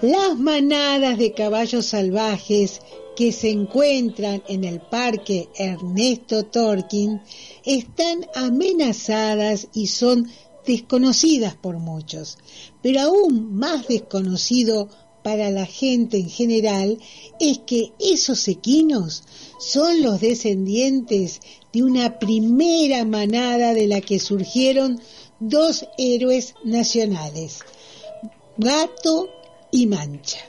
Las 0.00 0.38
manadas 0.38 1.18
de 1.18 1.34
caballos 1.34 1.84
salvajes 1.84 2.80
que 3.14 3.32
se 3.32 3.50
encuentran 3.50 4.42
en 4.48 4.64
el 4.64 4.80
Parque 4.80 5.50
Ernesto 5.54 6.46
Torquín 6.46 7.20
están 7.62 8.24
amenazadas 8.34 9.68
y 9.74 9.88
son 9.88 10.26
desconocidas 10.66 11.54
por 11.56 11.78
muchos, 11.78 12.38
pero 12.82 13.02
aún 13.02 13.54
más 13.54 13.86
desconocido 13.86 14.88
para 15.22 15.50
la 15.50 15.66
gente 15.66 16.16
en 16.16 16.28
general 16.28 16.98
es 17.38 17.58
que 17.58 17.92
esos 17.98 18.48
equinos 18.48 19.24
son 19.58 20.02
los 20.02 20.20
descendientes 20.20 21.40
de 21.72 21.82
una 21.82 22.18
primera 22.18 23.04
manada 23.04 23.74
de 23.74 23.86
la 23.86 24.00
que 24.00 24.18
surgieron 24.18 25.00
dos 25.38 25.86
héroes 25.98 26.54
nacionales, 26.64 27.60
Gato 28.56 29.28
y 29.70 29.86
Mancha. 29.86 30.40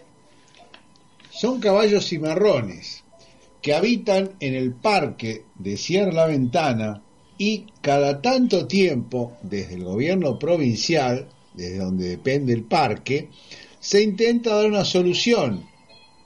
Son 1.32 1.60
caballos 1.60 2.08
cimarrones 2.08 3.04
que 3.62 3.74
habitan 3.74 4.32
en 4.40 4.56
el 4.56 4.74
parque 4.74 5.46
de 5.56 5.78
Sierra 5.78 6.12
La 6.12 6.26
Ventana 6.28 7.04
y 7.38 7.66
cada 7.82 8.22
tanto 8.22 8.68
tiempo, 8.68 9.38
desde 9.42 9.76
el 9.76 9.84
gobierno 9.84 10.38
provincial, 10.38 11.28
desde 11.54 11.78
donde 11.78 12.10
depende 12.10 12.54
el 12.54 12.64
parque, 12.64 13.30
se 13.82 14.04
intenta 14.04 14.56
dar 14.56 14.68
una 14.68 14.86
solución 14.86 15.66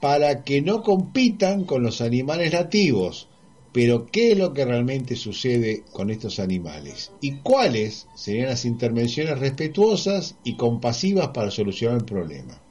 para 0.01 0.43
que 0.43 0.61
no 0.61 0.83
compitan 0.83 1.63
con 1.63 1.81
los 1.83 2.01
animales 2.01 2.51
nativos, 2.51 3.29
pero, 3.71 4.05
¿qué 4.05 4.33
es 4.33 4.37
lo 4.37 4.53
que 4.53 4.65
realmente 4.65 5.15
sucede 5.15 5.83
con 5.91 6.09
estos 6.09 6.39
animales? 6.39 7.11
¿Y 7.21 7.37
cuáles 7.37 8.07
serían 8.15 8.49
las 8.49 8.65
intervenciones 8.65 9.39
respetuosas 9.39 10.35
y 10.43 10.55
compasivas 10.55 11.29
para 11.29 11.49
solucionar 11.49 11.97
el 11.97 12.05
problema? 12.05 12.61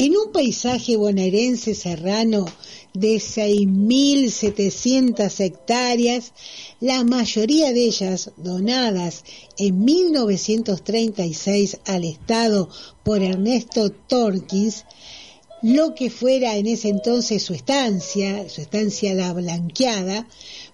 En 0.00 0.16
un 0.16 0.30
paisaje 0.30 0.96
bonaerense 0.96 1.74
serrano 1.74 2.46
de 2.94 3.16
6.700 3.16 5.40
hectáreas, 5.40 6.32
la 6.78 7.02
mayoría 7.02 7.72
de 7.72 7.86
ellas 7.86 8.30
donadas 8.36 9.24
en 9.56 9.84
1936 9.84 11.78
al 11.84 12.04
Estado 12.04 12.68
por 13.02 13.24
Ernesto 13.24 13.90
Torkins, 13.90 14.84
lo 15.62 15.96
que 15.96 16.10
fuera 16.10 16.56
en 16.56 16.68
ese 16.68 16.90
entonces 16.90 17.42
su 17.42 17.54
estancia, 17.54 18.48
su 18.48 18.60
estancia 18.60 19.14
la 19.14 19.32
blanqueada, 19.32 20.28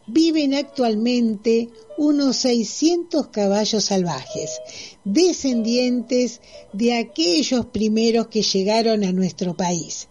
viven 0.07 0.55
actualmente 0.55 1.71
unos 1.97 2.37
600 2.37 3.29
caballos 3.29 3.85
salvajes, 3.85 4.61
descendientes 5.05 6.41
de 6.73 6.95
aquellos 6.95 7.67
primeros 7.67 8.29
que 8.29 8.43
llegaron 8.43 9.05
a 9.05 9.13
nuestro 9.13 9.57
país. 9.57 10.09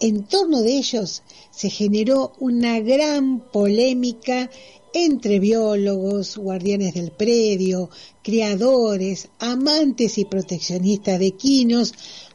En 0.00 0.24
torno 0.24 0.62
de 0.62 0.76
ellos 0.76 1.22
se 1.50 1.70
generó 1.70 2.32
una 2.38 2.80
gran 2.80 3.40
polémica 3.40 4.50
entre 4.92 5.40
biólogos, 5.40 6.36
guardianes 6.38 6.94
del 6.94 7.10
predio, 7.10 7.90
criadores, 8.22 9.28
amantes 9.38 10.16
y 10.16 10.24
proteccionistas 10.24 11.18
de 11.18 11.32
quinos, 11.32 11.92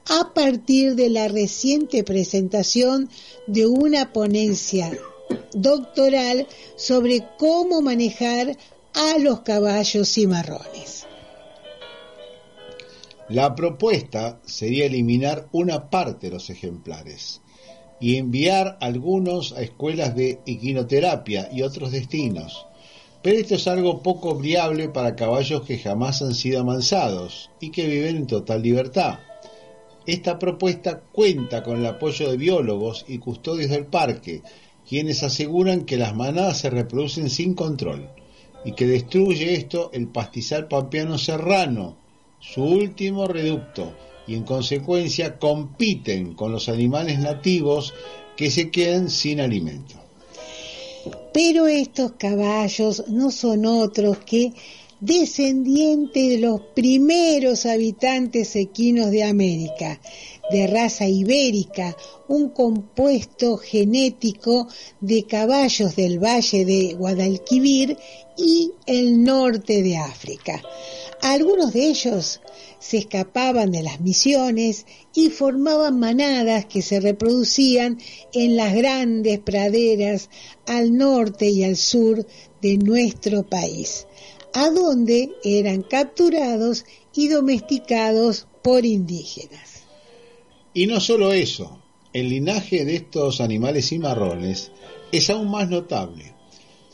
a 0.09 0.33
partir 0.33 0.95
de 0.95 1.09
la 1.09 1.27
reciente 1.27 2.03
presentación 2.03 3.09
de 3.47 3.67
una 3.67 4.11
ponencia 4.13 4.91
doctoral 5.53 6.47
sobre 6.75 7.23
cómo 7.37 7.81
manejar 7.81 8.57
a 8.93 9.17
los 9.19 9.41
caballos 9.41 10.13
cimarrones. 10.13 11.07
La 13.29 13.55
propuesta 13.55 14.41
sería 14.45 14.85
eliminar 14.85 15.47
una 15.53 15.89
parte 15.89 16.27
de 16.27 16.33
los 16.33 16.49
ejemplares 16.49 17.41
y 18.01 18.17
enviar 18.17 18.77
algunos 18.81 19.53
a 19.53 19.61
escuelas 19.61 20.15
de 20.15 20.41
equinoterapia 20.45 21.49
y 21.53 21.61
otros 21.61 21.91
destinos. 21.91 22.65
Pero 23.21 23.37
esto 23.37 23.55
es 23.55 23.67
algo 23.67 24.01
poco 24.01 24.35
viable 24.35 24.89
para 24.89 25.15
caballos 25.15 25.61
que 25.61 25.77
jamás 25.77 26.21
han 26.21 26.33
sido 26.33 26.59
amansados 26.59 27.51
y 27.59 27.69
que 27.69 27.85
viven 27.85 28.17
en 28.17 28.27
total 28.27 28.63
libertad. 28.63 29.19
Esta 30.07 30.39
propuesta 30.39 30.99
cuenta 30.99 31.61
con 31.61 31.77
el 31.77 31.85
apoyo 31.85 32.29
de 32.29 32.37
biólogos 32.37 33.05
y 33.07 33.19
custodios 33.19 33.69
del 33.69 33.85
parque, 33.85 34.41
quienes 34.91 35.23
aseguran 35.23 35.85
que 35.85 35.95
las 35.95 36.13
manadas 36.17 36.57
se 36.57 36.69
reproducen 36.69 37.29
sin 37.29 37.53
control 37.53 38.09
y 38.65 38.73
que 38.73 38.85
destruye 38.85 39.53
esto 39.53 39.89
el 39.93 40.09
pastizal 40.09 40.67
pampeano 40.67 41.17
serrano, 41.17 41.95
su 42.41 42.61
último 42.61 43.25
reducto, 43.25 43.93
y 44.27 44.35
en 44.35 44.43
consecuencia 44.43 45.39
compiten 45.39 46.33
con 46.33 46.51
los 46.51 46.67
animales 46.67 47.19
nativos 47.19 47.93
que 48.35 48.51
se 48.51 48.69
quedan 48.69 49.09
sin 49.09 49.39
alimento. 49.39 49.95
Pero 51.33 51.67
estos 51.67 52.11
caballos 52.17 53.05
no 53.07 53.31
son 53.31 53.65
otros 53.65 54.17
que 54.17 54.51
descendientes 54.99 56.31
de 56.31 56.37
los 56.39 56.59
primeros 56.75 57.65
habitantes 57.65 58.57
equinos 58.57 59.09
de 59.09 59.23
América, 59.23 60.01
de 60.51 60.67
raza 60.67 61.07
ibérica, 61.07 61.95
un 62.27 62.49
compuesto 62.49 63.57
genético 63.57 64.67
de 64.99 65.23
caballos 65.23 65.95
del 65.95 66.19
valle 66.19 66.65
de 66.65 66.93
Guadalquivir 66.93 67.97
y 68.37 68.71
el 68.85 69.23
norte 69.23 69.81
de 69.81 69.97
África. 69.97 70.61
Algunos 71.21 71.73
de 71.73 71.87
ellos 71.87 72.41
se 72.79 72.97
escapaban 72.97 73.71
de 73.71 73.83
las 73.83 74.01
misiones 74.01 74.87
y 75.13 75.29
formaban 75.29 75.99
manadas 75.99 76.65
que 76.65 76.81
se 76.81 76.99
reproducían 76.99 77.99
en 78.33 78.55
las 78.55 78.73
grandes 78.73 79.39
praderas 79.39 80.29
al 80.65 80.97
norte 80.97 81.49
y 81.49 81.63
al 81.63 81.77
sur 81.77 82.25
de 82.61 82.77
nuestro 82.77 83.43
país, 83.43 84.07
a 84.53 84.69
donde 84.71 85.29
eran 85.43 85.83
capturados 85.83 86.85
y 87.13 87.27
domesticados 87.27 88.47
por 88.63 88.85
indígenas. 88.85 89.70
Y 90.73 90.87
no 90.87 90.99
solo 90.99 91.33
eso, 91.33 91.79
el 92.13 92.29
linaje 92.29 92.85
de 92.85 92.95
estos 92.95 93.41
animales 93.41 93.89
cimarrones 93.89 94.71
es 95.11 95.29
aún 95.29 95.51
más 95.51 95.69
notable, 95.69 96.33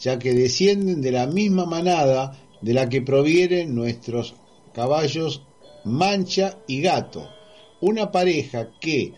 ya 0.01 0.17
que 0.17 0.33
descienden 0.33 1.01
de 1.01 1.11
la 1.11 1.27
misma 1.27 1.65
manada 1.65 2.37
de 2.61 2.73
la 2.73 2.89
que 2.89 3.03
provienen 3.03 3.75
nuestros 3.75 4.33
caballos 4.73 5.43
Mancha 5.83 6.57
y 6.67 6.81
Gato, 6.81 7.29
una 7.81 8.11
pareja 8.11 8.71
que 8.79 9.13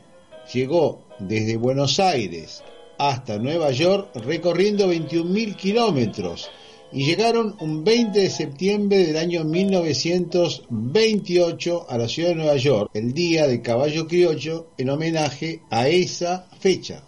llegó 0.54 1.04
desde 1.20 1.56
Buenos 1.56 2.00
Aires 2.00 2.64
hasta 2.98 3.40
Nueva 3.40 3.72
York 3.72 4.10
recorriendo 4.16 4.92
21.000 4.92 5.56
kilómetros 5.56 6.50
y 6.92 7.06
llegaron 7.06 7.56
un 7.60 7.84
20 7.84 8.20
de 8.20 8.30
septiembre 8.30 9.06
del 9.06 9.18
año 9.18 9.44
1928 9.44 11.86
a 11.90 11.98
la 11.98 12.08
ciudad 12.08 12.30
de 12.30 12.36
Nueva 12.36 12.58
York, 12.58 12.92
el 12.94 13.14
día 13.14 13.48
de 13.48 13.62
caballo 13.62 14.08
criollo, 14.08 14.68
en 14.78 14.90
homenaje 14.90 15.62
a 15.70 15.88
esa 15.88 16.48
fecha. 16.60 17.04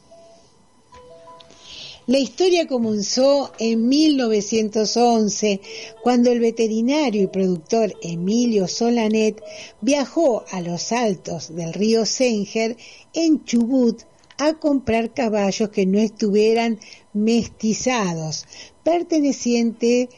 La 2.07 2.17
historia 2.17 2.67
comenzó 2.67 3.51
en 3.59 3.87
1911, 3.87 5.61
cuando 6.01 6.31
el 6.31 6.39
veterinario 6.39 7.23
y 7.23 7.27
productor 7.27 7.93
Emilio 8.01 8.67
Solanet 8.67 9.41
viajó 9.81 10.43
a 10.51 10.61
los 10.61 10.91
altos 10.91 11.55
del 11.55 11.73
río 11.73 12.05
Senger 12.05 12.75
en 13.13 13.45
Chubut 13.45 14.01
a 14.39 14.53
comprar 14.53 15.13
caballos 15.13 15.69
que 15.69 15.85
no 15.85 15.99
estuvieran 15.99 16.79
mestizados, 17.13 18.47
pertenecientes 18.83 20.09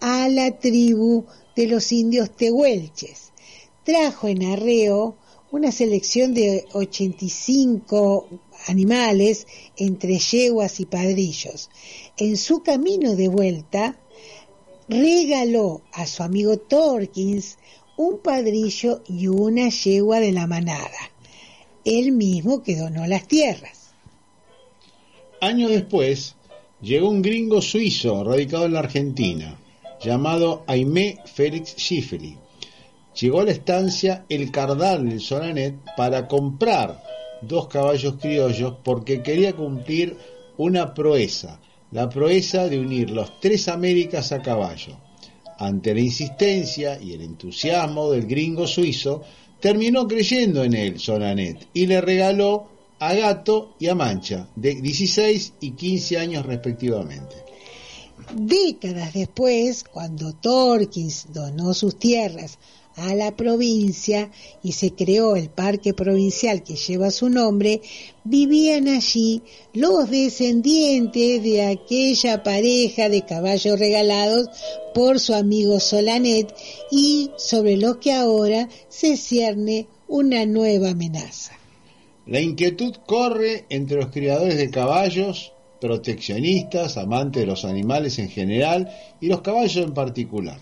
a 0.00 0.28
la 0.28 0.58
tribu 0.58 1.24
de 1.56 1.66
los 1.66 1.92
indios 1.92 2.30
tehuelches. 2.36 3.32
Trajo 3.84 4.28
en 4.28 4.44
arreo 4.44 5.16
una 5.50 5.72
selección 5.72 6.34
de 6.34 6.66
85 6.72 8.28
animales 8.66 9.46
entre 9.76 10.18
yeguas 10.18 10.80
y 10.80 10.86
padrillos. 10.86 11.70
En 12.16 12.36
su 12.36 12.62
camino 12.62 13.16
de 13.16 13.28
vuelta, 13.28 13.98
regaló 14.88 15.82
a 15.92 16.06
su 16.06 16.22
amigo 16.22 16.58
Torkins 16.58 17.58
un 17.96 18.18
padrillo 18.18 19.02
y 19.08 19.26
una 19.26 19.68
yegua 19.70 20.20
de 20.20 20.32
la 20.32 20.46
manada, 20.46 21.10
él 21.84 22.12
mismo 22.12 22.62
que 22.62 22.76
donó 22.76 23.06
las 23.06 23.26
tierras. 23.26 23.90
Años 25.40 25.70
después, 25.70 26.36
llegó 26.80 27.08
un 27.08 27.22
gringo 27.22 27.60
suizo 27.60 28.22
radicado 28.22 28.66
en 28.66 28.74
la 28.74 28.80
Argentina, 28.80 29.58
llamado 30.00 30.62
Aimé 30.66 31.18
Félix 31.26 31.74
Schifeli. 31.76 32.36
Llegó 33.20 33.40
a 33.40 33.44
la 33.44 33.50
estancia 33.50 34.24
El 34.28 34.52
Cardal 34.52 35.08
del 35.08 35.20
Sonanet 35.20 35.74
para 35.96 36.28
comprar 36.28 37.02
dos 37.42 37.66
caballos 37.66 38.14
criollos 38.20 38.74
porque 38.84 39.22
quería 39.22 39.54
cumplir 39.54 40.16
una 40.56 40.94
proeza, 40.94 41.60
la 41.90 42.08
proeza 42.08 42.68
de 42.68 42.78
unir 42.78 43.10
los 43.10 43.40
tres 43.40 43.66
Américas 43.68 44.30
a 44.30 44.40
caballo. 44.40 44.96
Ante 45.58 45.94
la 45.94 46.00
insistencia 46.00 47.00
y 47.00 47.12
el 47.12 47.22
entusiasmo 47.22 48.12
del 48.12 48.26
gringo 48.26 48.68
suizo, 48.68 49.22
terminó 49.58 50.06
creyendo 50.06 50.62
en 50.62 50.74
él 50.74 51.00
Sonanet 51.00 51.66
y 51.74 51.86
le 51.86 52.00
regaló 52.00 52.68
a 53.00 53.14
Gato 53.14 53.74
y 53.78 53.88
a 53.88 53.94
Mancha, 53.94 54.48
de 54.56 54.74
16 54.74 55.54
y 55.60 55.72
15 55.72 56.18
años 56.18 56.46
respectivamente. 56.46 57.36
Décadas 58.34 59.14
después, 59.14 59.84
cuando 59.84 60.34
Torkins 60.34 61.26
donó 61.32 61.72
sus 61.72 61.98
tierras 61.98 62.58
a 62.96 63.14
la 63.14 63.36
provincia 63.36 64.30
y 64.62 64.72
se 64.72 64.92
creó 64.92 65.36
el 65.36 65.50
parque 65.50 65.94
provincial 65.94 66.64
que 66.64 66.74
lleva 66.74 67.12
su 67.12 67.28
nombre, 67.30 67.80
vivían 68.24 68.88
allí 68.88 69.42
los 69.72 70.10
descendientes 70.10 71.42
de 71.42 71.64
aquella 71.64 72.42
pareja 72.42 73.08
de 73.08 73.24
caballos 73.24 73.78
regalados 73.78 74.48
por 74.92 75.20
su 75.20 75.32
amigo 75.32 75.78
Solanet 75.78 76.52
y 76.90 77.30
sobre 77.36 77.76
los 77.76 77.98
que 77.98 78.12
ahora 78.12 78.68
se 78.88 79.16
cierne 79.16 79.86
una 80.08 80.44
nueva 80.44 80.90
amenaza. 80.90 81.57
La 82.28 82.42
inquietud 82.42 82.94
corre 83.06 83.64
entre 83.70 83.96
los 83.96 84.10
criadores 84.10 84.58
de 84.58 84.68
caballos, 84.68 85.54
proteccionistas, 85.80 86.98
amantes 86.98 87.40
de 87.40 87.46
los 87.46 87.64
animales 87.64 88.18
en 88.18 88.28
general 88.28 88.90
y 89.18 89.28
los 89.28 89.40
caballos 89.40 89.86
en 89.86 89.94
particular. 89.94 90.60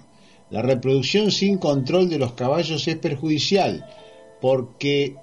La 0.48 0.62
reproducción 0.62 1.32
sin 1.32 1.58
control 1.58 2.08
de 2.08 2.20
los 2.20 2.34
caballos 2.34 2.86
es 2.86 2.96
perjudicial 2.98 3.84
porque 4.40 5.16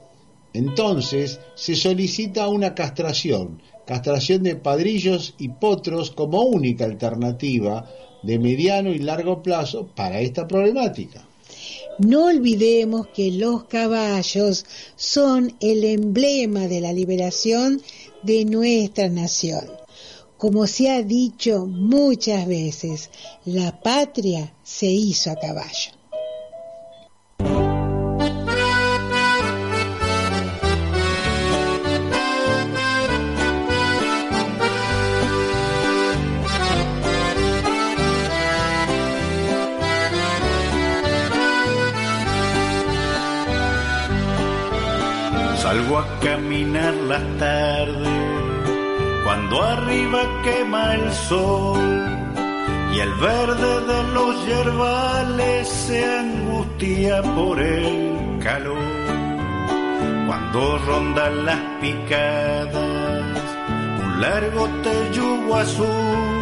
entonces 0.52 1.40
se 1.56 1.78
solicita 1.78 2.50
una 2.50 2.76
castración, 2.76 3.62
castración 3.88 4.44
de 4.44 4.58
padrillos 4.58 5.36
y 5.38 5.48
potros 5.48 6.12
como 6.12 6.42
única 6.42 6.84
alternativa 6.84 7.90
de 8.22 8.38
mediano 8.38 8.90
y 8.90 9.00
largo 9.00 9.42
plazo 9.42 9.88
para 9.96 10.20
esta 10.20 10.46
problemática. 10.46 11.26
No 12.00 12.26
olvidemos 12.26 13.08
que 13.08 13.32
los 13.32 13.66
caballos 13.66 14.66
son 14.96 15.56
el 15.60 15.84
emblema 15.84 16.68
de 16.68 16.82
la 16.82 16.92
liberación 16.92 17.82
de 18.24 18.46
nuestra 18.46 19.10
nación. 19.10 19.70
Como 20.38 20.66
se 20.68 20.90
ha 20.90 21.04
dicho 21.04 21.66
muchas 21.68 22.48
veces, 22.48 23.10
la 23.46 23.82
patria 23.82 24.54
se 24.64 24.88
hizo 24.88 25.32
a 25.32 25.36
caballo. 25.36 25.92
Las 47.14 47.38
tardes 47.38 48.10
cuando 49.24 49.62
arriba 49.62 50.22
quema 50.44 50.96
el 50.96 51.12
sol 51.30 51.80
y 52.92 53.00
el 53.06 53.14
verde 53.30 53.74
de 53.92 54.00
los 54.16 54.34
yerbales 54.48 55.68
se 55.68 56.00
angustia 56.04 57.22
por 57.38 57.60
el 57.60 58.40
calor. 58.42 58.78
Cuando 60.28 60.80
rondan 60.88 61.46
las 61.46 61.62
picadas, 61.82 63.48
un 64.04 64.22
largo 64.22 64.68
tellugo 64.86 65.56
azul 65.56 66.42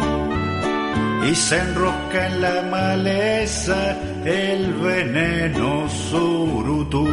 y 1.30 1.34
se 1.34 1.58
enrosca 1.58 2.28
en 2.28 2.40
la 2.40 2.62
maleza 2.62 3.96
el 4.24 4.72
veneno 4.72 5.86
surutú. 6.08 7.06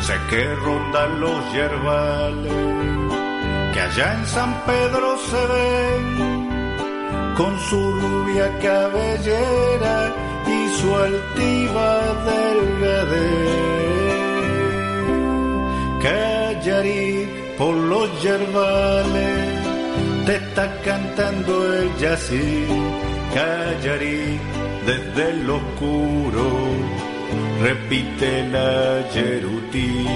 Sé 0.00 0.14
que 0.30 0.54
rondan 0.54 1.20
los 1.20 1.52
yerbales 1.52 2.52
que 3.72 3.80
allá 3.80 4.14
en 4.14 4.26
San 4.26 4.52
Pedro 4.64 5.16
se 5.30 5.46
ven 5.54 6.38
con 7.36 7.58
su 7.68 7.80
rubia 7.92 8.48
cabellera 8.58 10.12
y 10.46 10.68
su 10.78 10.96
altiva 10.96 11.90
delgadez. 12.30 13.68
Callarí 16.02 17.28
por 17.58 17.74
los 17.74 18.22
yerbales 18.22 19.68
te 20.28 20.36
está 20.36 20.70
cantando 20.82 21.74
el 21.74 21.96
yací, 21.96 22.66
callarí 23.34 24.38
desde 24.84 25.30
el 25.30 25.48
oscuro, 25.48 26.46
repite 27.60 28.48
la 28.50 29.02
yerutí, 29.12 30.06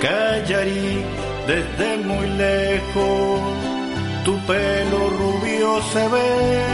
callarí 0.00 1.04
desde 1.46 1.98
muy 2.04 2.26
lejos 2.26 3.40
tu 4.24 4.36
pelo 4.46 5.10
rubio 5.20 5.80
se 5.92 6.08
ve 6.08 6.64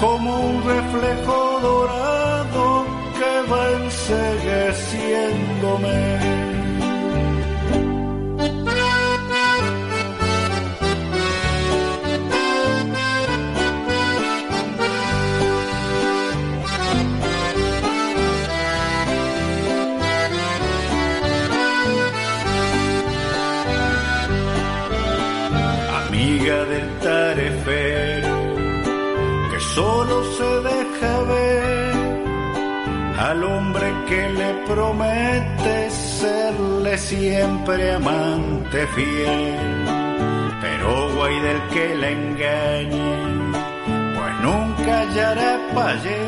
como 0.00 0.40
un 0.50 0.56
reflejo 0.62 1.58
dorado 1.62 2.86
que 3.18 3.32
va 3.50 3.62
ensegueciéndome. 3.82 6.53
Al 33.34 33.42
hombre 33.42 33.86
que 34.08 34.28
le 34.30 34.50
promete 34.66 35.90
serle 35.90 36.96
siempre 36.98 37.92
amante 37.92 38.86
fiel. 38.94 39.86
Pero 40.62 41.14
guay 41.14 41.36
del 41.40 41.60
que 41.72 41.86
la 41.96 42.10
engañe, 42.10 43.16
pues 44.16 44.34
nunca 44.46 45.00
hallará 45.00 45.52
payé 45.74 46.24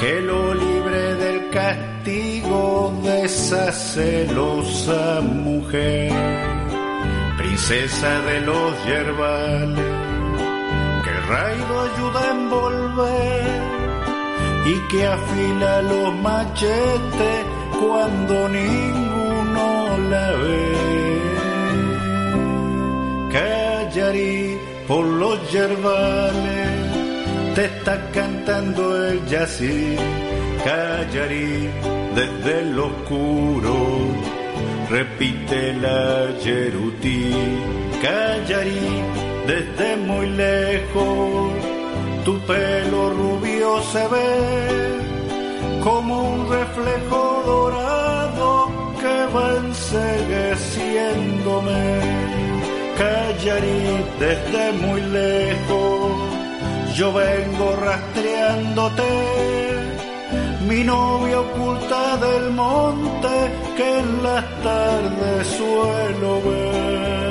que 0.00 0.20
lo 0.20 0.54
libre 0.54 1.02
del 1.24 1.50
castigo 1.50 3.00
de 3.02 3.24
esa 3.24 3.72
celosa 3.72 5.20
mujer. 5.22 6.12
Princesa 7.38 8.20
de 8.28 8.40
los 8.42 8.70
yerbales, 8.84 9.92
que 11.04 11.10
el 11.10 11.22
rayo 11.34 11.74
ayuda 11.88 12.20
a 12.20 12.30
envolver 12.30 13.87
y 14.72 14.74
que 14.90 15.06
afila 15.06 15.82
los 15.82 16.14
machetes 16.28 17.38
cuando 17.80 18.48
ninguno 18.48 19.66
la 20.12 20.26
ve. 20.42 20.68
Callarí 23.32 24.58
por 24.86 25.04
los 25.04 25.36
yerbales, 25.52 26.70
te 27.54 27.64
está 27.64 27.94
cantando 28.12 28.82
el 29.06 29.26
yací, 29.26 29.96
callarí 30.64 31.70
desde 32.14 32.60
el 32.60 32.78
oscuro 32.78 33.76
repite 34.90 35.74
la 35.74 36.30
yerutí, 36.42 37.30
callarí 38.02 39.02
desde 39.46 39.96
muy 39.96 40.26
lejos, 40.30 41.52
tu 42.24 42.38
pelo 42.40 43.10
rubio 43.10 43.80
se 43.92 44.08
ve 44.08 44.98
como 45.82 46.32
un 46.32 46.50
reflejo 46.50 47.42
dorado 47.46 48.68
que 49.00 49.26
va 49.34 49.46
ensegueciéndome, 49.66 51.82
callarí 52.98 53.82
desde 54.18 54.72
muy 54.84 55.00
lejos, 55.02 56.12
yo 56.96 57.12
vengo 57.12 57.76
rastreándote 57.76 59.38
mi 60.68 60.84
novia 60.84 61.40
oculta 61.40 62.16
del 62.18 62.50
monte 62.50 63.28
que 63.76 63.98
en 64.00 64.22
las 64.22 64.44
tardes 64.62 65.46
suelo 65.46 66.42
ver. 66.42 67.27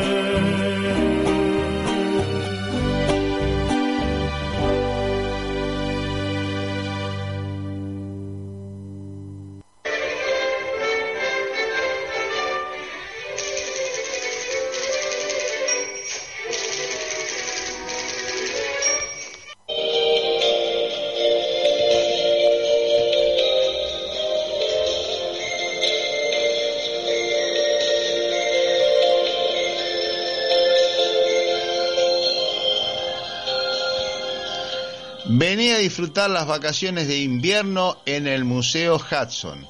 Vení 35.29 35.71
a 35.71 35.77
disfrutar 35.77 36.29
las 36.29 36.47
vacaciones 36.47 37.09
de 37.09 37.19
invierno 37.19 37.97
en 38.05 38.27
el 38.27 38.45
Museo 38.45 38.95
Hudson. 38.95 39.67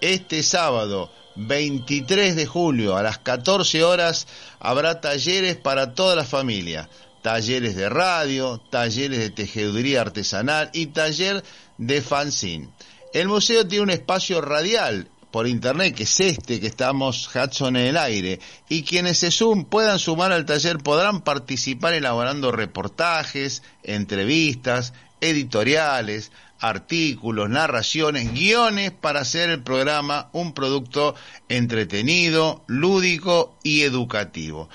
Este 0.00 0.42
sábado 0.42 1.12
23 1.36 2.34
de 2.34 2.44
julio 2.44 2.96
a 2.96 3.04
las 3.04 3.18
14 3.18 3.84
horas 3.84 4.26
habrá 4.58 5.00
talleres 5.00 5.56
para 5.56 5.94
toda 5.94 6.16
la 6.16 6.24
familia. 6.24 6.88
Talleres 7.22 7.76
de 7.76 7.88
radio, 7.88 8.60
talleres 8.68 9.20
de 9.20 9.30
tejeduría 9.30 10.00
artesanal 10.00 10.70
y 10.72 10.86
taller 10.86 11.44
de 11.78 12.02
fanzine. 12.02 12.68
El 13.12 13.28
museo 13.28 13.64
tiene 13.64 13.84
un 13.84 13.90
espacio 13.90 14.40
radial 14.40 15.08
por 15.36 15.48
internet, 15.48 15.94
que 15.94 16.04
es 16.04 16.20
este 16.20 16.60
que 16.60 16.66
estamos 16.66 17.28
Hudson 17.28 17.76
en 17.76 17.88
el 17.88 17.98
aire, 17.98 18.40
y 18.70 18.84
quienes 18.84 19.18
se 19.18 19.28
puedan 19.68 19.98
sumar 19.98 20.32
al 20.32 20.46
taller 20.46 20.78
podrán 20.78 21.20
participar 21.20 21.92
elaborando 21.92 22.52
reportajes, 22.52 23.62
entrevistas, 23.82 24.94
editoriales, 25.20 26.32
artículos, 26.58 27.50
narraciones, 27.50 28.32
guiones 28.32 28.92
para 28.92 29.20
hacer 29.20 29.50
el 29.50 29.62
programa 29.62 30.30
un 30.32 30.54
producto 30.54 31.14
entretenido, 31.50 32.64
lúdico 32.66 33.58
y 33.62 33.82
educativo. 33.82 34.70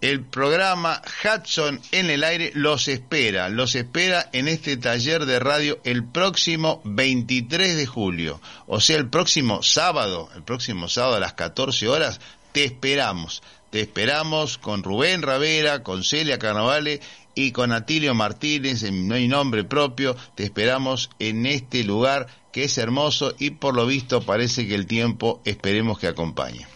El 0.00 0.22
programa 0.22 1.02
Hudson 1.24 1.80
en 1.90 2.10
el 2.10 2.22
aire 2.22 2.52
los 2.54 2.86
espera, 2.88 3.48
los 3.48 3.74
espera 3.74 4.30
en 4.32 4.46
este 4.46 4.76
taller 4.76 5.26
de 5.26 5.40
radio 5.40 5.80
el 5.84 6.04
próximo 6.04 6.80
23 6.84 7.76
de 7.76 7.86
julio, 7.86 8.40
o 8.66 8.80
sea, 8.80 8.96
el 8.96 9.08
próximo 9.08 9.62
sábado, 9.62 10.28
el 10.36 10.42
próximo 10.42 10.88
sábado 10.88 11.16
a 11.16 11.20
las 11.20 11.32
14 11.34 11.88
horas, 11.88 12.20
te 12.52 12.64
esperamos. 12.64 13.42
Te 13.70 13.80
esperamos 13.80 14.56
con 14.56 14.82
Rubén 14.82 15.20
Ravera, 15.20 15.82
con 15.82 16.02
Celia 16.02 16.38
Carnavale 16.38 17.00
y 17.34 17.52
con 17.52 17.72
Atilio 17.72 18.14
Martínez, 18.14 18.82
no 18.90 19.14
hay 19.14 19.28
nombre 19.28 19.62
propio, 19.62 20.16
te 20.34 20.44
esperamos 20.44 21.10
en 21.18 21.44
este 21.44 21.84
lugar 21.84 22.28
que 22.50 22.64
es 22.64 22.78
hermoso 22.78 23.34
y 23.38 23.50
por 23.50 23.76
lo 23.76 23.84
visto 23.84 24.22
parece 24.22 24.66
que 24.66 24.74
el 24.74 24.86
tiempo 24.86 25.42
esperemos 25.44 25.98
que 25.98 26.06
acompañe. 26.06 26.66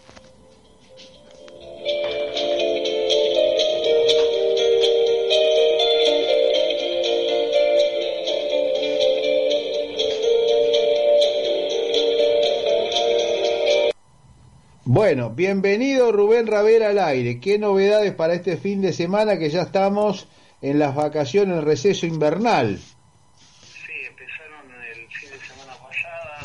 Bueno, 14.85 15.31
bienvenido 15.31 16.11
Rubén 16.11 16.49
Ravera 16.49 16.89
al 16.89 16.99
aire. 16.99 17.39
¿Qué 17.39 17.57
novedades 17.57 18.13
para 18.15 18.35
este 18.35 18.57
fin 18.57 18.83
de 18.83 18.93
semana 18.93 19.39
que 19.39 19.49
ya 19.49 19.63
estamos 19.63 20.27
en 20.61 20.81
las 20.81 20.97
vacaciones, 20.97 21.59
el 21.59 21.65
receso 21.65 22.05
invernal? 22.05 22.79
Sí, 22.79 23.93
empezaron 24.05 24.69
el 24.83 25.07
fin 25.07 25.31
de 25.31 25.39
semana 25.39 25.75
pasada, 25.75 26.41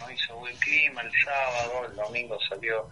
no, 0.00 0.12
hizo 0.12 0.36
buen 0.36 0.54
clima 0.56 1.00
el 1.00 1.10
sábado, 1.24 1.86
el 1.88 1.96
domingo 1.96 2.38
salió 2.46 2.90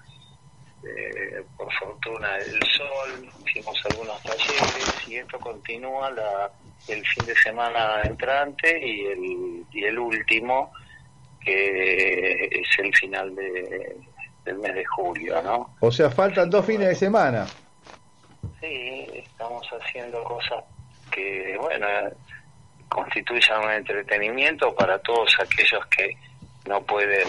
eh, 0.83 1.45
por 1.59 1.71
fortuna 1.75 2.39
el 2.39 2.59
sol, 2.63 3.29
hicimos 3.47 3.79
algunos 3.91 4.23
talleres 4.23 5.09
y 5.09 5.17
esto 5.17 5.39
continúa 5.39 6.11
la, 6.11 6.51
el 6.89 7.07
fin 7.07 7.27
de 7.27 7.35
semana 7.35 8.01
entrante 8.03 8.81
y 8.83 9.85
el 9.85 9.99
último 9.99 10.73
que 11.45 12.49
es 12.51 12.79
el 12.79 12.97
final 12.97 13.35
de 13.35 14.16
del 14.47 14.59
mes 14.59 14.75
de 14.75 14.85
julio, 14.85 15.43
¿no? 15.43 15.75
O 15.81 15.91
sea, 15.93 16.09
faltan 16.09 16.49
dos 16.49 16.65
fines 16.65 16.89
de 16.89 16.95
semana. 16.95 17.47
Sí, 18.61 19.07
estamos 19.13 19.67
haciendo 19.69 20.23
cosas 20.23 20.65
que, 21.11 21.57
bueno, 21.61 21.87
constituyan 22.89 23.65
un 23.65 23.71
entretenimiento 23.73 24.75
para 24.75 24.99
todos 25.01 25.37
aquellos 25.41 25.85
que 25.87 26.17
no 26.67 26.81
pueden 26.83 27.29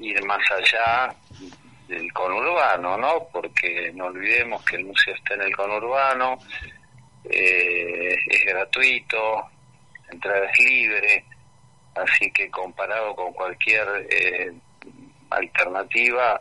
ir 0.00 0.22
más 0.24 0.42
allá 0.50 1.14
del 1.86 2.12
conurbano, 2.12 2.98
¿no? 2.98 3.28
Porque 3.32 3.92
no 3.94 4.06
olvidemos 4.06 4.64
que 4.64 4.76
el 4.76 4.86
museo 4.86 5.14
está 5.14 5.34
en 5.34 5.42
el 5.42 5.56
conurbano, 5.56 6.38
eh, 7.24 8.16
es 8.30 8.44
gratuito, 8.46 9.46
entrada 10.10 10.46
es 10.46 10.58
libre, 10.58 11.24
así 11.94 12.32
que 12.32 12.50
comparado 12.50 13.14
con 13.14 13.32
cualquier 13.32 14.08
eh, 14.10 14.52
alternativa 15.36 16.40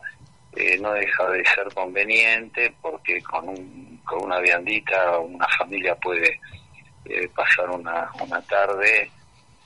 eh, 0.55 0.77
no 0.79 0.93
deja 0.93 1.29
de 1.29 1.43
ser 1.45 1.73
conveniente 1.73 2.73
porque 2.81 3.21
con, 3.23 3.49
un, 3.49 4.01
con 4.05 4.23
una 4.23 4.39
viandita 4.39 5.17
una 5.17 5.47
familia 5.57 5.95
puede 5.95 6.39
eh, 7.05 7.27
pasar 7.35 7.69
una, 7.69 8.11
una 8.21 8.41
tarde 8.43 9.09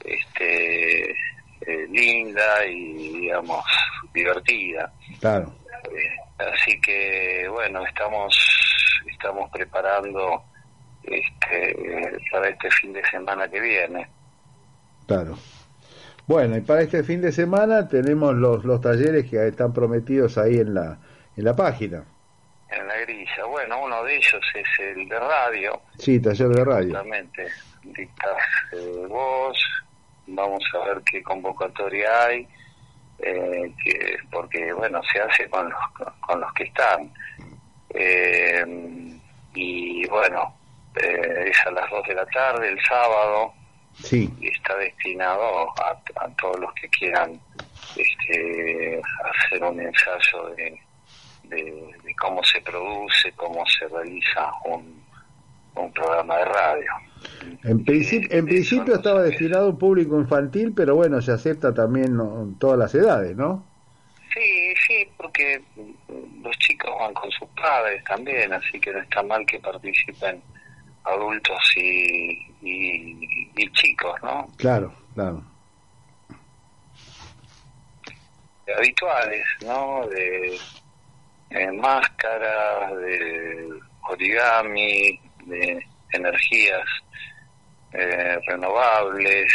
este, 0.03 1.11
eh, 1.11 1.87
linda 1.89 2.65
y 2.65 3.21
digamos 3.21 3.65
divertida. 4.13 4.91
Claro. 5.19 5.53
así 6.37 6.79
que 6.81 7.47
bueno, 7.49 7.85
estamos 7.85 8.35
estamos 9.11 9.49
preparando 9.51 10.43
este, 11.03 12.19
para 12.31 12.49
este 12.49 12.69
fin 12.71 12.93
de 12.93 13.03
semana 13.09 13.47
que 13.49 13.59
viene. 13.59 14.07
Claro. 15.05 15.37
Bueno, 16.27 16.57
y 16.57 16.61
para 16.61 16.81
este 16.81 17.03
fin 17.03 17.21
de 17.21 17.31
semana 17.31 17.87
tenemos 17.87 18.35
los, 18.35 18.65
los 18.65 18.81
talleres 18.81 19.29
que 19.29 19.47
están 19.47 19.71
prometidos 19.71 20.37
ahí 20.37 20.57
en 20.57 20.73
la, 20.73 20.97
en 21.37 21.45
la 21.45 21.55
página. 21.55 22.03
En 22.69 22.85
la 22.85 22.97
grilla. 22.97 23.45
Bueno, 23.45 23.81
uno 23.81 24.03
de 24.03 24.17
ellos 24.17 24.41
es 24.53 24.67
el 24.79 25.07
de 25.07 25.17
radio. 25.17 25.81
Sí, 25.97 26.19
taller 26.19 26.49
de 26.49 26.65
radio. 26.65 26.87
Exactamente. 26.89 27.47
Dictas 27.81 28.37
eh, 28.73 29.05
vos, 29.07 29.57
vamos 30.27 30.61
a 30.73 30.85
ver 30.89 31.01
qué 31.09 31.23
convocatoria 31.23 32.25
hay, 32.25 32.45
eh, 33.19 33.71
que, 33.81 34.17
porque, 34.29 34.73
bueno, 34.73 35.01
se 35.03 35.21
hace 35.21 35.49
con 35.49 35.69
los, 35.69 36.09
con 36.19 36.41
los 36.41 36.53
que 36.55 36.63
están. 36.65 37.09
Eh, 37.91 39.17
y 39.53 40.05
bueno, 40.09 40.53
es 40.93 41.65
a 41.65 41.71
las 41.71 41.89
2 41.89 42.05
de 42.05 42.15
la 42.15 42.25
tarde 42.25 42.67
el 42.67 42.79
sábado 42.83 43.53
Sí. 44.03 44.29
Y 44.39 44.47
está 44.47 44.75
destinado 44.77 45.71
a, 45.81 46.29
todos 46.39 46.59
los 46.59 46.73
que 46.73 46.87
quieran 46.89 47.39
este, 47.95 49.01
hacer 49.23 49.63
un 49.63 49.79
ensayo 49.79 50.49
de, 50.55 50.79
cómo 52.19 52.43
se 52.43 52.61
produce, 52.61 53.31
cómo 53.35 53.65
se 53.65 53.87
realiza 53.87 54.51
un, 54.65 55.03
un 55.75 55.91
programa 55.93 56.37
de 56.37 56.45
radio. 56.45 56.91
En, 57.63 57.83
en 57.87 58.45
principio 58.45 58.95
estaba 58.95 59.21
destinado 59.23 59.67
a 59.67 59.69
un 59.69 59.79
público 59.79 60.19
infantil, 60.19 60.73
pero 60.75 60.95
bueno, 60.95 61.21
se 61.21 61.31
acepta 61.31 61.73
también 61.73 62.17
todas 62.59 62.77
las 62.77 62.93
edades, 62.93 63.35
¿no? 63.35 63.65
Sí, 64.33 64.73
sí, 64.87 65.09
porque 65.17 65.61
los 66.43 66.57
chicos 66.59 66.91
van 66.99 67.13
con 67.13 67.31
sus 67.31 67.47
padres 67.49 68.03
también, 68.03 68.53
así 68.53 68.79
que 68.79 68.91
no 68.91 68.99
está 68.99 69.23
mal 69.23 69.45
que 69.45 69.59
participen 69.59 70.41
adultos 71.07 71.61
y, 71.75 72.47
y, 72.61 73.71
chicos, 73.71 74.15
¿no? 74.23 74.47
Claro, 74.57 74.93
claro. 75.13 75.43
Habituales, 78.77 79.45
¿no? 79.65 80.07
De, 80.07 80.59
máscaras, 81.73 82.95
de 82.97 83.69
origami, 84.09 85.19
de 85.45 85.85
energías 86.11 86.85
eh, 87.93 88.37
renovables, 88.47 89.53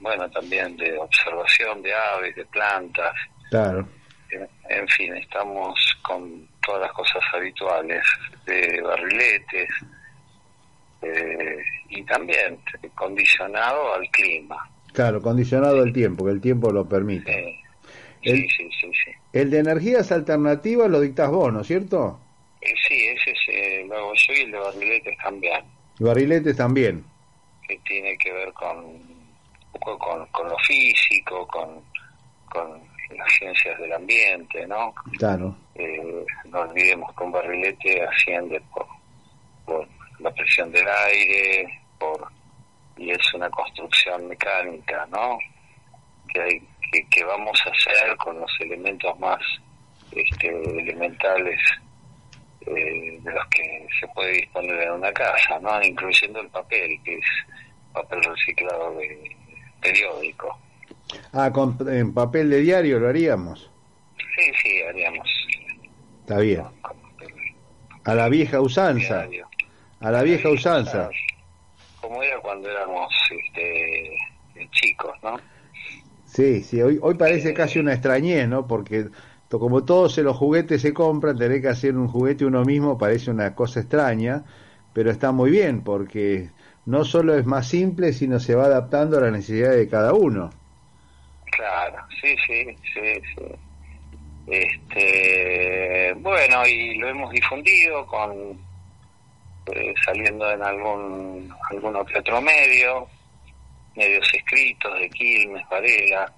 bueno, 0.00 0.30
también 0.30 0.76
de 0.76 0.98
observación 0.98 1.82
de 1.82 1.94
aves, 1.94 2.34
de 2.36 2.44
plantas. 2.46 3.14
Claro. 3.50 3.86
En, 4.68 4.88
fin, 4.88 5.14
estamos 5.16 5.98
con 6.02 6.48
todas 6.64 6.82
las 6.82 6.92
cosas 6.92 7.22
habituales, 7.34 8.04
de 8.46 8.80
barriletes, 8.80 9.68
eh, 11.02 11.56
y 11.88 12.02
también 12.04 12.58
condicionado 12.94 13.94
al 13.94 14.08
clima. 14.10 14.56
Claro, 14.92 15.20
condicionado 15.22 15.80
al 15.80 15.92
tiempo, 15.92 16.24
que 16.24 16.32
el 16.32 16.40
tiempo 16.40 16.70
lo 16.70 16.88
permite. 16.88 17.58
Sí, 18.22 18.48
sí, 18.48 18.68
sí, 18.80 18.90
sí, 18.92 19.12
El 19.32 19.50
de 19.50 19.60
energías 19.60 20.12
alternativas 20.12 20.90
lo 20.90 21.00
dictas 21.00 21.30
vos, 21.30 21.52
¿no 21.52 21.62
es 21.62 21.66
cierto? 21.66 22.20
Eh, 22.60 22.74
sí, 22.86 22.94
ese 22.94 23.30
es, 23.30 23.38
eh, 23.48 23.84
lo 23.88 23.96
hago 23.96 24.12
yo 24.14 24.34
y 24.34 24.40
el 24.42 24.50
de 24.50 24.58
barriletes 24.58 25.18
también. 25.22 25.64
Barriletes 25.98 26.56
también. 26.56 27.04
Que 27.66 27.78
tiene 27.86 28.18
que 28.18 28.32
ver 28.32 28.52
con 28.52 29.20
con, 29.78 30.26
con 30.26 30.48
lo 30.48 30.58
físico, 30.58 31.46
con, 31.46 31.82
con 32.50 32.80
las 33.16 33.32
ciencias 33.32 33.78
del 33.78 33.92
ambiente, 33.92 34.66
¿no? 34.66 34.94
Claro. 35.18 35.56
Eh, 35.74 36.24
no 36.46 36.60
olvidemos 36.60 37.14
que 37.14 37.24
un 37.24 37.32
barrilete 37.32 38.02
asciende 38.04 38.60
por, 38.72 38.86
por 39.64 39.88
la 40.20 40.30
presión 40.32 40.70
del 40.72 40.86
aire, 40.88 41.80
por 41.98 42.30
y 43.00 43.10
es 43.10 43.34
una 43.34 43.48
construcción 43.48 44.28
mecánica, 44.28 45.06
¿no? 45.10 45.38
Que, 46.28 46.40
hay, 46.42 46.62
que, 47.10 47.24
vamos 47.24 47.58
a 47.64 47.70
hacer 47.70 48.14
con 48.18 48.38
los 48.38 48.50
elementos 48.60 49.18
más 49.18 49.40
este, 50.12 50.48
elementales 50.48 51.58
eh, 52.66 53.18
de 53.22 53.32
los 53.32 53.46
que 53.46 53.86
se 53.98 54.06
puede 54.08 54.32
disponer 54.32 54.82
en 54.82 54.92
una 54.92 55.12
casa, 55.12 55.58
¿no? 55.60 55.82
Incluyendo 55.82 56.40
el 56.40 56.48
papel, 56.48 57.00
que 57.02 57.14
es 57.14 57.26
papel 57.94 58.22
reciclado 58.22 58.94
de 58.96 59.36
periódico. 59.80 60.58
Ah, 61.32 61.50
con, 61.50 61.78
en 61.88 62.12
papel 62.12 62.50
de 62.50 62.60
diario 62.60 62.98
lo 62.98 63.08
haríamos. 63.08 63.70
Sí, 64.36 64.52
sí, 64.62 64.82
haríamos. 64.82 65.28
Está 66.20 66.38
bien. 66.38 66.64
A 68.04 68.14
la 68.14 68.28
vieja 68.28 68.60
usanza 68.60 69.26
a 70.00 70.10
la 70.10 70.22
vieja 70.22 70.48
usanza. 70.48 71.10
Como 72.00 72.22
era 72.22 72.38
cuando 72.40 72.68
éramos 72.70 73.12
este, 73.30 74.16
chicos, 74.70 75.14
¿no? 75.22 75.38
Sí, 76.24 76.62
sí, 76.62 76.80
hoy, 76.80 76.98
hoy 77.02 77.14
parece 77.14 77.52
casi 77.52 77.78
una 77.78 77.92
extrañez, 77.92 78.48
¿no? 78.48 78.66
Porque 78.66 79.08
como 79.48 79.84
todos 79.84 80.16
los 80.18 80.36
juguetes 80.36 80.80
se 80.82 80.94
compran, 80.94 81.36
tener 81.36 81.60
que 81.60 81.68
hacer 81.68 81.96
un 81.96 82.08
juguete 82.08 82.44
uno 82.44 82.64
mismo 82.64 82.96
parece 82.96 83.30
una 83.30 83.54
cosa 83.54 83.80
extraña, 83.80 84.44
pero 84.92 85.10
está 85.10 85.32
muy 85.32 85.50
bien 85.50 85.82
porque 85.82 86.50
no 86.86 87.04
solo 87.04 87.36
es 87.36 87.44
más 87.46 87.68
simple, 87.68 88.12
sino 88.12 88.38
se 88.38 88.54
va 88.54 88.66
adaptando 88.66 89.18
a 89.18 89.22
las 89.22 89.32
necesidades 89.32 89.78
de 89.78 89.88
cada 89.88 90.14
uno. 90.14 90.50
Claro, 91.50 91.98
sí, 92.20 92.34
sí, 92.46 92.64
sí, 92.94 93.22
sí. 93.34 93.44
Este, 94.46 96.14
bueno, 96.18 96.66
y 96.66 96.96
lo 96.98 97.08
hemos 97.08 97.30
difundido 97.32 98.06
con 98.06 98.58
eh, 99.74 99.94
saliendo 100.04 100.50
en 100.50 100.62
algún 100.62 101.54
algún 101.70 101.96
otro 101.96 102.40
medio, 102.40 103.06
medios 103.96 104.28
escritos 104.34 104.98
de 104.98 105.10
Quilmes, 105.10 105.68
Varela, 105.68 106.32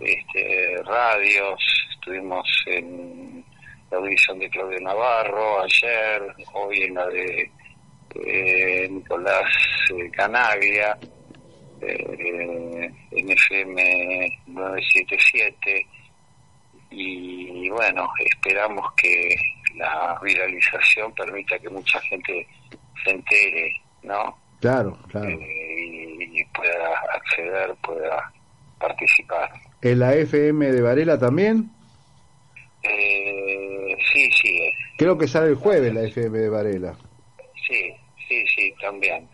este, 0.00 0.82
radios, 0.84 1.60
estuvimos 1.92 2.46
en 2.66 3.44
la 3.90 3.98
audición 3.98 4.38
de 4.38 4.50
Claudio 4.50 4.80
Navarro 4.80 5.62
ayer, 5.62 6.22
hoy 6.52 6.82
en 6.82 6.94
la 6.94 7.06
de 7.06 7.50
eh, 8.14 8.88
Nicolás 8.90 9.48
eh, 9.90 10.10
Canaglia, 10.10 10.98
eh, 11.80 12.90
en 13.10 13.30
FM 13.30 14.40
977 14.46 15.86
y 16.90 17.68
bueno, 17.68 18.08
esperamos 18.24 18.92
que 18.94 19.34
la 19.78 20.18
viralización 20.22 21.12
permita 21.14 21.58
que 21.58 21.68
mucha 21.68 22.00
gente 22.02 22.46
se 23.04 23.10
entere, 23.10 23.72
¿no? 24.02 24.36
Claro, 24.60 24.98
claro. 25.08 25.30
y 25.30 26.44
pueda 26.46 27.00
acceder, 27.14 27.74
pueda 27.76 28.32
participar. 28.78 29.50
¿En 29.82 29.98
la 30.00 30.14
FM 30.14 30.72
de 30.72 30.82
Varela 30.82 31.18
también? 31.18 31.70
Eh, 32.82 33.96
sí, 34.12 34.30
sí. 34.32 34.70
Creo 34.96 35.16
que 35.16 35.28
sale 35.28 35.48
el 35.48 35.54
jueves 35.54 35.94
la 35.94 36.02
FM 36.02 36.38
de 36.38 36.48
Varela. 36.48 36.96
Sí, 37.66 37.94
sí, 38.28 38.44
sí, 38.54 38.74
también. 38.80 39.28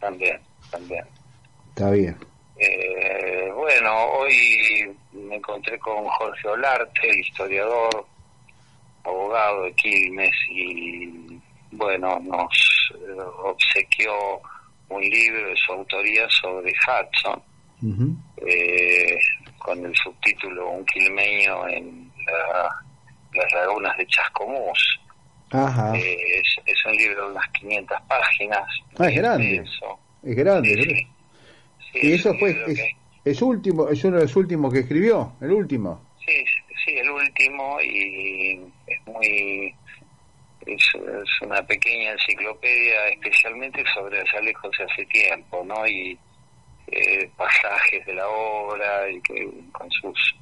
También, 0.00 0.40
también. 0.70 1.04
Está 1.68 1.90
bien. 1.90 2.16
Eh, 2.58 3.50
bueno, 3.54 4.04
hoy 4.12 4.96
me 5.12 5.36
encontré 5.36 5.78
con 5.78 6.04
Jorge 6.04 6.48
Olarte, 6.48 7.18
historiador, 7.18 8.06
abogado 9.06 9.64
de 9.64 9.72
Quilmes, 9.74 10.34
y 10.50 11.40
bueno, 11.72 12.18
nos 12.20 12.92
eh, 12.94 13.20
obsequió 13.44 14.12
un 14.88 15.02
libro 15.02 15.48
de 15.48 15.56
su 15.56 15.72
autoría 15.72 16.28
sobre 16.30 16.72
Hudson, 16.72 17.42
eh, 18.46 19.18
con 19.58 19.84
el 19.84 19.94
subtítulo 19.96 20.70
Un 20.70 20.86
quilmeño 20.86 21.68
en 21.68 22.10
las 23.34 23.52
lagunas 23.52 23.96
de 23.98 24.06
Chascomús. 24.06 25.00
Eh, 25.52 26.42
es, 26.66 26.86
un 26.86 26.96
libro 26.96 27.26
de 27.26 27.32
unas 27.32 27.48
500 27.52 27.98
páginas. 28.08 28.62
Ah, 28.98 29.08
es 29.08 29.16
grande. 29.16 29.64
Es 30.22 30.36
grande. 30.36 31.08
y 31.94 32.12
eso 32.12 32.34
fue, 32.38 32.56
es, 33.24 33.42
último, 33.42 33.88
es 33.88 34.04
uno 34.04 34.16
de 34.16 34.22
los 34.22 34.36
últimos 34.36 34.72
que 34.72 34.80
escribió, 34.80 35.32
el 35.40 35.52
último. 35.52 36.00
Sí, 36.24 36.44
sí, 36.84 36.92
el 36.96 37.10
último 37.10 37.80
y 37.80 38.60
es 38.60 38.60
muy 39.06 39.74
es, 40.66 41.42
una 41.42 41.62
pequeña 41.62 42.12
enciclopedia 42.12 43.08
especialmente 43.08 43.84
sobre 43.94 44.20
Alejo 44.36 44.68
de 44.70 44.84
hace 44.84 45.04
tiempo, 45.06 45.64
¿no? 45.64 45.86
Y 45.86 46.18
eh, 46.88 47.30
pasajes 47.36 48.04
de 48.06 48.14
la 48.14 48.28
obra 48.28 49.08
y 49.10 49.20
que, 49.22 49.48
con 49.72 49.90
sus 49.90 50.34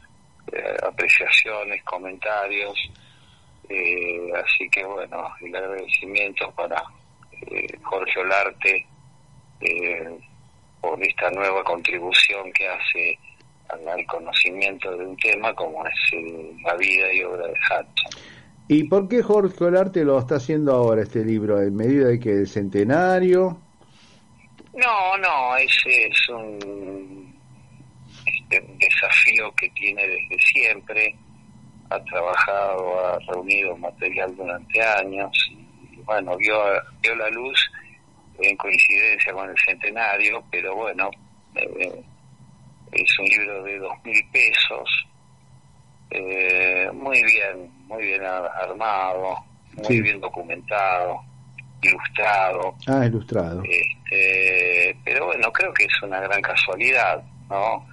eh, 0.52 0.76
apreciaciones, 0.86 1.82
comentarios. 1.84 2.78
Eh, 3.68 4.30
así 4.34 4.68
que 4.70 4.84
bueno, 4.84 5.30
el 5.40 5.56
agradecimiento 5.56 6.50
para 6.52 6.82
Jorge 7.82 8.20
Olarte 8.20 8.86
por 10.80 11.02
esta 11.02 11.30
nueva 11.30 11.64
contribución 11.64 12.52
que 12.52 12.68
hace 12.68 13.18
al, 13.68 14.06
conocimiento 14.06 14.94
de 14.96 15.06
un 15.06 15.16
tema 15.16 15.54
como 15.54 15.84
es 15.86 15.94
la 16.62 16.74
vida 16.76 17.12
y 17.12 17.22
obra 17.22 17.46
de 17.46 17.52
Hudson. 17.52 18.43
¿Y 18.66 18.84
por 18.84 19.08
qué 19.08 19.22
Jorge 19.22 19.64
Olarte 19.64 20.04
lo 20.04 20.18
está 20.18 20.36
haciendo 20.36 20.72
ahora 20.72 21.02
este 21.02 21.22
libro? 21.22 21.60
¿En 21.60 21.76
medida 21.76 22.08
de 22.08 22.18
que 22.18 22.30
el 22.30 22.48
centenario? 22.48 23.58
No, 24.74 25.16
no, 25.18 25.56
ese 25.56 26.06
es 26.06 26.28
un, 26.30 27.38
este, 28.24 28.64
desafío 28.78 29.52
que 29.54 29.68
tiene 29.70 30.02
desde 30.02 30.38
siempre. 30.38 31.14
Ha 31.90 32.02
trabajado, 32.04 33.06
ha 33.06 33.18
reunido 33.30 33.76
material 33.76 34.34
durante 34.34 34.82
años 34.82 35.52
y 35.92 35.96
bueno, 36.00 36.34
vio, 36.38 36.56
vio 37.02 37.14
la 37.16 37.28
luz 37.28 37.70
en 38.40 38.56
coincidencia 38.56 39.32
con 39.34 39.50
el 39.50 39.56
centenario, 39.58 40.42
pero 40.50 40.74
bueno, 40.74 41.10
eh, 41.54 42.02
es 42.92 43.18
un 43.18 43.26
libro 43.26 43.62
de 43.62 43.78
dos 43.78 43.92
mil 44.04 44.26
pesos 44.32 45.06
eh, 46.10 46.90
muy 46.92 47.22
bien, 47.22 47.70
muy 47.86 48.02
bien 48.04 48.22
armado, 48.24 49.36
muy 49.88 50.00
bien 50.00 50.20
documentado, 50.20 51.20
ilustrado. 51.82 52.74
Ah, 52.86 53.06
ilustrado. 53.06 53.62
Este, 53.64 54.96
pero 55.04 55.26
bueno, 55.26 55.50
creo 55.52 55.72
que 55.72 55.84
es 55.84 56.02
una 56.02 56.20
gran 56.20 56.40
casualidad, 56.40 57.22
¿no? 57.50 57.86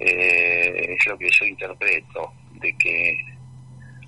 Eh, 0.00 0.96
es 0.98 1.06
lo 1.06 1.16
que 1.16 1.30
yo 1.30 1.44
interpreto, 1.44 2.32
de 2.54 2.76
que 2.76 3.18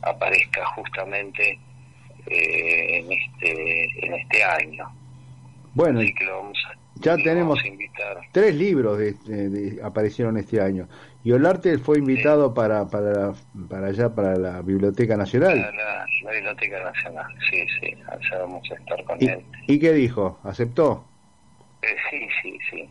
aparezca 0.03 0.64
justamente 0.66 1.59
eh, 2.27 2.99
en 2.99 3.12
este 3.12 4.07
en 4.07 4.14
este 4.14 4.43
año. 4.43 4.91
Bueno, 5.74 6.01
ya 6.95 7.16
tenemos 7.16 7.61
tres 8.33 8.55
libros 8.55 8.99
de, 8.99 9.79
aparecieron 9.83 10.39
este 10.39 10.61
año 10.61 10.89
y 11.27 11.33
Olarte 11.33 11.77
fue 11.79 11.99
invitado 11.99 12.55
para, 12.55 12.87
para, 12.87 13.33
para 13.68 13.89
allá, 13.89 14.14
para 14.14 14.37
la 14.37 14.62
Biblioteca 14.62 15.16
Nacional. 15.16 15.59
La, 15.59 16.07
la, 16.22 16.31
Biblioteca 16.31 16.85
Nacional, 16.85 17.27
sí, 17.51 17.66
sí, 17.81 17.97
allá 18.07 18.43
vamos 18.43 18.62
a 18.70 18.74
estar 18.74 19.03
con 19.03 19.20
¿Y, 19.20 19.27
él. 19.27 19.45
¿Y 19.66 19.81
qué 19.81 19.93
dijo? 19.93 20.39
¿Aceptó? 20.45 21.05
Eh, 21.83 21.97
sí, 22.09 22.29
sí, 22.41 22.59
sí. 22.70 22.91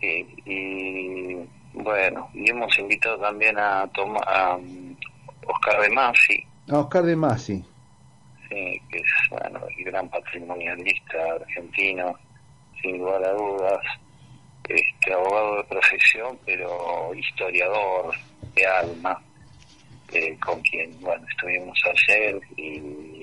Sí, 0.00 0.26
y 0.46 1.80
bueno, 1.82 2.30
y 2.34 2.50
hemos 2.50 2.78
invitado 2.78 3.18
también 3.18 3.58
a, 3.58 3.84
Toma, 3.94 4.20
a 4.28 4.54
um, 4.54 4.94
Oscar 5.48 5.82
de 5.82 5.90
Masi. 5.90 6.46
A 6.70 6.78
Oscar 6.78 7.02
de 7.02 7.16
Masi. 7.16 7.64
Sí, 8.48 8.80
que 8.88 8.98
es 8.98 9.28
bueno, 9.28 9.58
el 9.76 9.84
gran 9.86 10.08
patrimonialista 10.08 11.18
argentino, 11.34 12.16
sin 12.80 12.98
lugar 12.98 13.24
a 13.24 13.32
dudas 13.32 13.82
este, 14.74 15.12
abogado 15.12 15.56
de 15.58 15.64
profesión, 15.64 16.38
pero 16.44 17.14
historiador 17.14 18.14
de 18.54 18.66
alma, 18.66 19.20
eh, 20.12 20.36
con 20.44 20.60
quien 20.62 20.98
bueno 21.00 21.26
estuvimos 21.28 21.78
ayer 21.86 22.40
y 22.56 23.22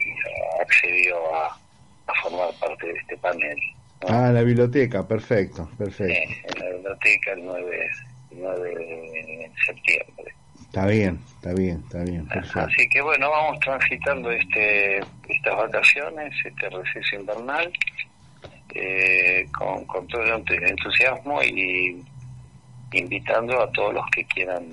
accedió 0.62 1.16
a, 1.36 1.60
formar 2.22 2.50
parte 2.60 2.88
de 2.88 2.94
este 2.94 3.18
panel. 3.18 3.58
Ah, 4.08 4.32
la 4.32 4.42
biblioteca, 4.42 5.06
perfecto, 5.06 5.70
perfecto. 5.78 6.14
Sí, 6.14 6.42
en 6.44 6.64
la 6.64 6.76
biblioteca 6.76 7.34
el 7.34 7.46
9, 7.46 7.92
de 8.32 9.52
septiembre. 9.66 10.34
Está 10.62 10.86
bien, 10.86 11.20
está 11.36 11.54
bien, 11.54 11.84
está 11.86 12.04
bien. 12.04 12.28
Así 12.32 12.90
que 12.90 13.02
bueno, 13.02 13.30
vamos 13.30 13.60
transitando 13.60 14.32
este 14.32 15.00
estas 15.28 15.56
vacaciones, 15.56 16.34
este 16.46 16.70
receso 16.70 17.16
invernal 17.16 17.72
eh, 18.74 19.48
con, 19.58 19.86
con, 19.86 20.08
todo 20.08 20.24
entusiasmo 20.24 21.42
y 21.44 22.04
invitando 22.94 23.62
a 23.62 23.72
todos 23.72 23.94
los 23.94 24.06
que 24.12 24.24
quieran 24.26 24.64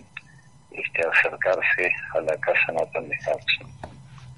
este, 0.70 1.02
acercarse 1.06 1.92
a 2.14 2.20
la 2.20 2.36
casa 2.36 2.72
natal 2.72 3.08
de 3.08 3.16
Hudson. 3.16 3.94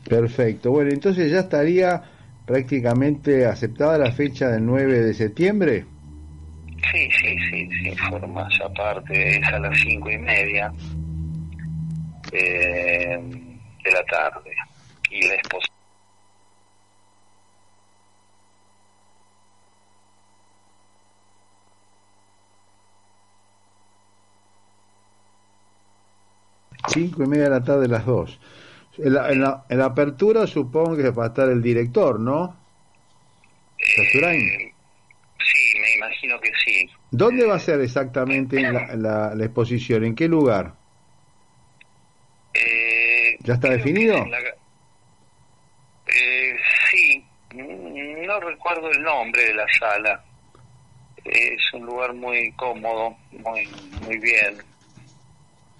Perfecto, 0.08 0.70
bueno, 0.70 0.90
entonces 0.90 1.30
ya 1.30 1.40
estaría 1.40 2.02
prácticamente 2.46 3.44
aceptada 3.46 3.98
la 3.98 4.12
fecha 4.12 4.48
del 4.48 4.64
9 4.64 5.00
de 5.00 5.14
septiembre. 5.14 5.84
Sí, 6.92 7.08
sí, 7.10 7.36
sí, 7.50 7.68
sí, 7.68 7.96
formas 8.08 8.52
aparte, 8.64 9.38
es 9.38 9.48
a 9.48 9.58
las 9.58 9.78
cinco 9.80 10.10
y 10.10 10.18
media 10.18 10.72
eh, 12.32 13.18
de 13.84 13.90
la 13.90 14.04
tarde 14.04 14.54
y 15.10 15.26
la 15.26 15.34
exposición 15.34 15.75
Cinco 26.88 27.24
y 27.24 27.26
media 27.26 27.44
de 27.44 27.50
la 27.50 27.64
tarde 27.64 27.88
las 27.88 28.06
dos. 28.06 28.38
En 28.98 29.14
la, 29.14 29.64
en 29.68 29.78
la, 29.78 29.84
apertura 29.84 30.46
supongo 30.46 30.96
que 30.96 31.10
va 31.10 31.24
a 31.24 31.28
estar 31.28 31.48
el 31.48 31.60
director, 31.60 32.18
¿no? 32.18 32.56
Eh, 33.78 34.72
sí, 35.38 35.78
me 35.78 35.94
imagino 35.96 36.40
que 36.40 36.50
sí. 36.64 36.88
¿Dónde 37.10 37.46
va 37.46 37.56
a 37.56 37.58
ser 37.58 37.80
exactamente 37.80 38.60
la, 38.60 39.34
la, 39.34 39.44
exposición? 39.44 40.04
¿En 40.04 40.14
qué 40.14 40.28
lugar? 40.28 40.72
Eh, 42.54 43.36
¿Ya 43.40 43.54
está 43.54 43.70
definido? 43.70 44.16
Eh, 46.06 46.56
sí, 46.90 47.24
no 47.52 48.40
recuerdo 48.40 48.90
el 48.90 49.02
nombre 49.02 49.44
de 49.44 49.54
la 49.54 49.66
sala. 49.78 50.24
Es 51.24 51.74
un 51.74 51.84
lugar 51.84 52.14
muy 52.14 52.52
cómodo, 52.52 53.16
muy 53.32 53.68
muy 54.06 54.18
bien. 54.18 54.56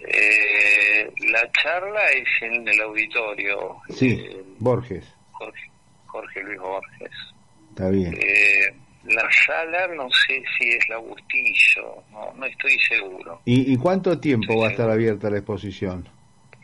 Eh, 0.01 1.11
La 1.33 1.51
charla 1.53 2.11
es 2.13 2.29
en 2.43 2.67
el 2.69 2.81
auditorio. 2.81 3.77
Sí, 3.91 4.19
eh, 4.21 4.43
Borges. 4.59 5.05
Jorge, 5.33 5.71
Jorge 6.07 6.43
Luis 6.43 6.59
Borges. 6.61 7.11
Está 7.71 7.89
bien. 7.91 8.15
Eh, 8.15 8.75
la 9.05 9.29
sala 9.47 9.87
no 9.95 10.09
sé 10.11 10.43
si 10.59 10.69
es 10.69 10.89
la 10.89 10.97
Bustillo, 10.99 12.03
no, 12.11 12.33
no 12.35 12.47
estoy 12.47 12.79
seguro. 12.89 13.41
¿Y, 13.45 13.73
y 13.73 13.77
cuánto 13.77 14.19
tiempo 14.19 14.59
va 14.59 14.69
a 14.69 14.71
estar 14.71 14.91
abierta 14.91 15.31
la 15.31 15.39
exposición? 15.39 16.09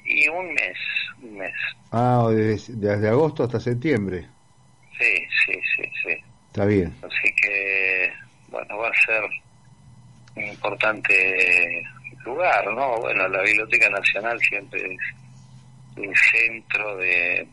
Y 0.05 0.27
un 0.29 0.53
mes, 0.55 0.77
un 1.23 1.39
mes. 1.39 1.53
Ah, 1.93 2.27
desde, 2.31 2.75
desde 2.75 3.09
agosto 3.09 3.45
hasta 3.45 3.61
septiembre. 3.61 4.27
Sí, 4.99 5.27
sí, 5.47 5.53
sí, 5.77 5.83
sí. 6.03 6.17
Está 6.49 6.65
bien. 6.65 6.95
Así 7.03 7.33
que, 7.41 8.13
bueno, 8.49 8.77
va 8.79 8.89
a 8.89 9.07
ser 9.07 9.25
importante 10.45 11.83
lugar, 12.25 12.67
¿no? 12.73 12.99
Bueno, 12.99 13.29
la 13.29 13.43
Biblioteca 13.43 13.89
Nacional 13.91 14.39
siempre 14.41 14.81
es 14.95 15.01
el 15.97 16.17
centro 16.17 16.97
de, 16.97 17.47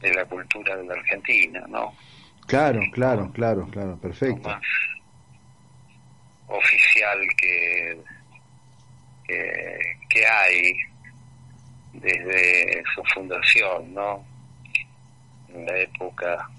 de 0.00 0.14
la 0.14 0.24
cultura 0.24 0.76
de 0.76 0.84
la 0.84 0.94
Argentina, 0.94 1.64
¿no? 1.68 1.94
Claro, 2.46 2.80
claro, 2.92 3.30
claro, 3.32 3.66
claro, 3.70 3.96
perfecto. 3.98 4.48
más 4.48 4.62
oficial 6.46 7.18
que, 7.36 7.96
que, 9.26 9.78
que 10.08 10.26
hay 10.26 10.74
desde 11.94 12.82
su 12.94 13.02
fundación, 13.14 13.94
¿no? 13.94 14.24
En 15.48 15.64
la 15.66 15.78
época 15.78 16.50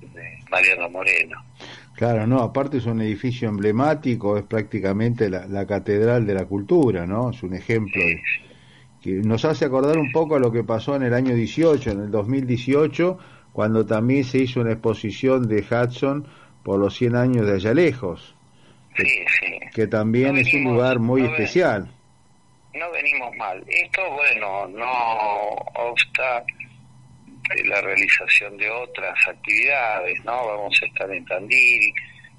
de 0.00 0.38
Mariano 0.50 0.88
Moreno. 0.88 1.44
Claro, 1.96 2.26
no, 2.26 2.40
aparte 2.40 2.78
es 2.78 2.86
un 2.86 3.00
edificio 3.00 3.48
emblemático, 3.48 4.36
es 4.36 4.44
prácticamente 4.44 5.30
la, 5.30 5.46
la 5.46 5.64
catedral 5.66 6.26
de 6.26 6.34
la 6.34 6.44
cultura, 6.44 7.06
¿no? 7.06 7.30
Es 7.30 7.42
un 7.42 7.54
ejemplo 7.54 8.02
de- 8.02 8.20
que 9.00 9.10
nos 9.16 9.44
hace 9.44 9.64
acordar 9.66 9.98
un 9.98 10.10
poco 10.12 10.34
a 10.34 10.38
lo 10.40 10.50
que 10.50 10.64
pasó 10.64 10.96
en 10.96 11.02
el 11.02 11.12
año 11.14 11.34
18, 11.34 11.90
en 11.90 12.00
el 12.00 12.10
2018, 12.10 13.18
cuando 13.52 13.84
también 13.86 14.24
se 14.24 14.38
hizo 14.38 14.60
una 14.60 14.72
exposición 14.72 15.46
de 15.46 15.60
Hudson 15.62 16.26
por 16.64 16.80
los 16.80 16.96
100 16.96 17.14
años 17.14 17.46
de 17.46 17.52
Allá 17.54 17.74
Lejos, 17.74 18.34
Sí, 18.96 19.04
sí. 19.06 19.58
que 19.74 19.86
también 19.86 20.34
No 20.34 20.40
es 20.40 20.54
un 20.54 20.64
lugar 20.64 20.98
muy 20.98 21.20
no 21.22 21.26
ven- 21.28 21.34
especial. 21.34 21.90
no 22.74 22.90
venimos 22.90 23.36
mal. 23.36 23.62
Esto, 23.68 24.00
bueno, 24.14 24.66
no 24.68 24.90
obsta 25.90 26.42
de 27.54 27.64
la 27.64 27.80
realización 27.80 28.56
de 28.56 28.70
otras 28.70 29.14
actividades, 29.28 30.24
¿no? 30.24 30.46
Vamos 30.46 30.78
a 30.82 30.86
estar 30.86 31.10
en 31.10 31.24
Tandil, 31.26 31.92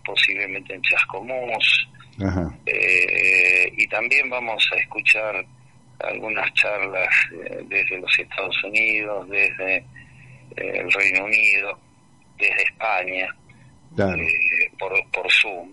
posiblemente 0.06 0.74
en 0.74 0.82
Chascomús, 0.82 1.90
Ajá. 2.24 2.58
eh, 2.66 3.72
y 3.78 3.88
también 3.88 4.30
vamos 4.30 4.68
a 4.74 4.80
escuchar 4.80 5.46
algunas 6.00 6.54
charlas 6.54 7.10
eh, 7.34 7.64
desde 7.68 8.00
los 8.00 8.18
Estados 8.20 8.64
Unidos, 8.64 9.30
desde 9.30 9.78
eh, 9.78 9.84
el 10.58 10.92
Reino 10.92 11.26
Unido, 11.26 11.80
desde 12.38 12.64
España, 12.64 13.36
Claro. 13.96 14.22
eh, 14.22 14.72
por, 14.78 14.92
por 15.12 15.32
Zoom. 15.32 15.70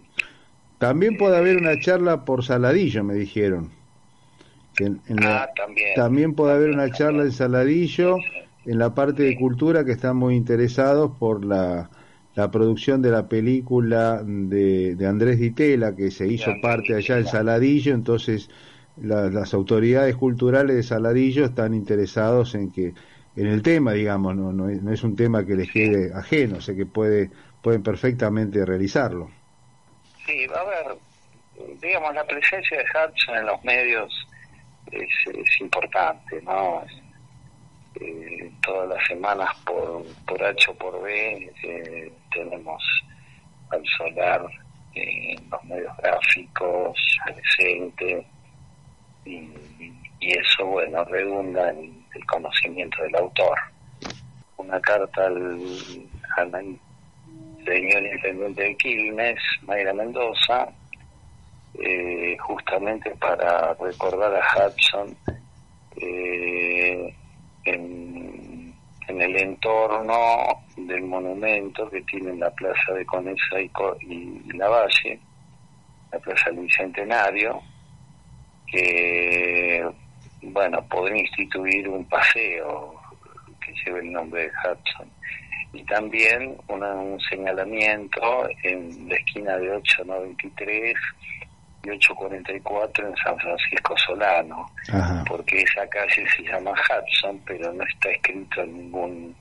También 0.79 1.17
puede 1.17 1.37
haber 1.37 1.57
una 1.57 1.79
charla 1.81 2.25
por 2.25 2.45
Saladillo, 2.45 3.03
me 3.05 3.15
dijeron. 3.15 3.71
En- 4.79 5.01
la- 5.09 5.43
Ah, 5.45 5.49
también. 5.55 5.95
también 5.95 6.35
puede 6.35 6.55
haber 6.55 6.71
una 6.71 6.91
charla 6.91 7.23
en 7.25 7.33
Saladillo, 7.33 8.17
en 8.65 8.79
la 8.79 8.95
parte 8.95 9.23
de 9.25 9.37
cultura, 9.37 9.85
que 9.85 9.93
están 9.93 10.17
muy 10.17 10.35
interesados 10.37 11.13
por 11.19 11.45
la, 11.45 11.91
la 12.35 12.51
producción 12.51 13.03
de 13.03 13.11
la 13.11 13.29
película 13.29 14.23
de, 14.25 14.95
de 14.97 15.07
Andrés 15.07 15.39
Ditela, 15.39 15.95
que 15.97 16.11
se 16.11 16.27
hizo 16.29 16.53
parte 16.63 16.95
allá 16.95 17.19
en. 17.19 17.27
Saladillo, 17.27 17.95
entonces 17.95 18.51
la- 18.97 19.31
las 19.31 19.55
autoridades 19.55 20.15
culturales 20.17 20.77
de 20.77 20.83
Saladillo 20.83 21.45
están 21.45 21.75
interesados 21.75 22.55
en 22.55 22.71
que 22.71 22.95
en 23.35 23.47
el 23.47 23.63
tema, 23.63 23.93
digamos, 23.95 24.37
no, 24.37 24.53
no, 24.53 24.69
es, 24.69 24.83
no 24.83 24.93
es 24.93 25.03
un 25.03 25.17
tema 25.17 25.45
que 25.47 25.55
les 25.57 25.71
quede 25.73 26.13
ajeno, 26.15 26.59
o 26.59 26.61
sea 26.61 26.75
que 26.75 26.85
puede, 26.87 27.31
pueden 27.63 27.83
perfectamente 27.83 28.65
realizarlo. 28.67 29.31
Sí, 30.27 30.47
va 30.47 30.59
a 30.59 30.61
haber, 30.61 30.99
digamos, 31.81 32.15
la 32.15 32.25
presencia 32.27 32.77
de 32.79 32.85
Hudson 32.85 33.37
en 33.39 33.47
los 33.47 33.65
medios 33.65 34.29
es, 34.91 35.09
es 35.35 35.61
importante, 35.61 36.43
¿no? 36.43 36.83
Es, 36.85 37.02
eh, 38.01 38.51
todas 38.63 38.89
las 38.89 39.07
semanas 39.07 39.49
por, 39.65 40.05
por 40.27 40.43
H 40.43 40.71
o 40.71 40.75
por 40.75 41.03
B 41.03 41.53
eh, 41.63 42.13
tenemos 42.33 42.83
al 43.71 43.83
solar 43.97 44.47
eh, 44.95 45.35
los 45.51 45.65
medios 45.65 45.97
gráficos, 45.99 47.19
presente, 47.25 48.27
y, 49.25 49.49
y 50.21 50.33
eso, 50.39 50.67
bueno, 50.67 51.05
redunda 51.05 51.71
en 51.71 52.05
el 52.15 52.27
conocimiento 52.27 53.03
del 53.03 53.17
autor. 53.17 53.59
Una 54.57 54.81
carta 54.81 55.27
al, 55.27 55.61
al 56.37 56.79
señor 57.65 58.03
intendente 58.03 58.63
de 58.63 58.77
Quilmes, 58.77 59.39
Mayra 59.63 59.95
Mendoza, 59.95 60.69
eh, 61.75 62.37
justamente 62.39 63.11
para 63.17 63.75
recordar 63.75 64.35
a 64.35 64.67
Hudson 64.69 65.17
eh, 65.97 67.15
en, 67.65 68.73
el 69.09 69.37
entorno 69.37 70.17
del 70.77 71.03
monumento 71.03 71.89
que 71.91 72.01
tiene 72.03 72.31
en 72.31 72.41
la 72.41 72.51
plaza 72.51 72.93
de 72.95 73.05
Conesa 73.05 73.61
y, 73.61 73.71
y 74.09 74.53
La 74.57 74.69
Valle, 74.69 75.19
la 76.13 76.19
plaza 76.19 76.51
del 76.51 76.61
Bicentenario, 76.61 77.61
que, 78.67 79.85
bueno, 80.43 80.83
podría 80.89 81.21
instituir 81.23 81.89
un 81.89 82.05
paseo 82.07 82.95
que 83.65 83.73
lleve 83.85 84.01
el 84.01 84.13
nombre 84.13 84.43
de 84.43 84.49
Hudson. 84.49 85.09
Y 85.75 85.83
también 85.85 86.57
una- 86.69 86.95
un 86.95 87.21
señalamiento 87.21 88.49
en 88.63 89.09
la 89.09 89.17
esquina 89.17 89.57
de 89.57 89.71
893 89.73 90.95
y 91.42 91.42
844 91.91 93.09
en 93.09 93.17
San 93.17 93.39
Francisco 93.39 93.97
Solano, 93.97 94.71
Ajá. 94.93 95.25
porque 95.29 95.63
esa 95.63 95.87
calle 95.89 96.25
se 96.37 96.43
llama 96.45 96.73
Hudson, 96.73 97.41
pero 97.47 97.73
no 97.73 97.85
está 97.85 98.11
escrito 98.11 98.63
en 98.63 98.73
ningún 98.79 99.37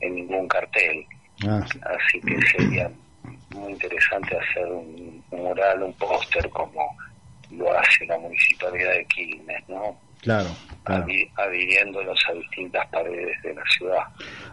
en 0.00 0.14
ningún 0.16 0.48
cartel, 0.48 1.06
Ah, 1.46 1.60
así 1.60 2.20
que 2.20 2.38
sería 2.56 2.90
muy 3.50 3.72
interesante 3.72 4.36
hacer 4.36 4.66
un, 4.66 5.22
mural, 5.30 5.82
un 5.82 5.92
póster 5.94 6.48
como 6.50 6.96
lo 7.50 7.72
hace 7.78 8.06
la 8.06 8.18
municipalidad 8.18 8.92
de 8.92 9.04
Quilmes, 9.06 9.68
¿no? 9.68 9.96
claro, 10.20 10.48
claro. 10.84 11.04
A 11.36 11.48
distintas 12.32 12.86
paredes 12.88 13.42
de 13.42 13.54
la 13.54 13.62
ciudad. 13.76 14.04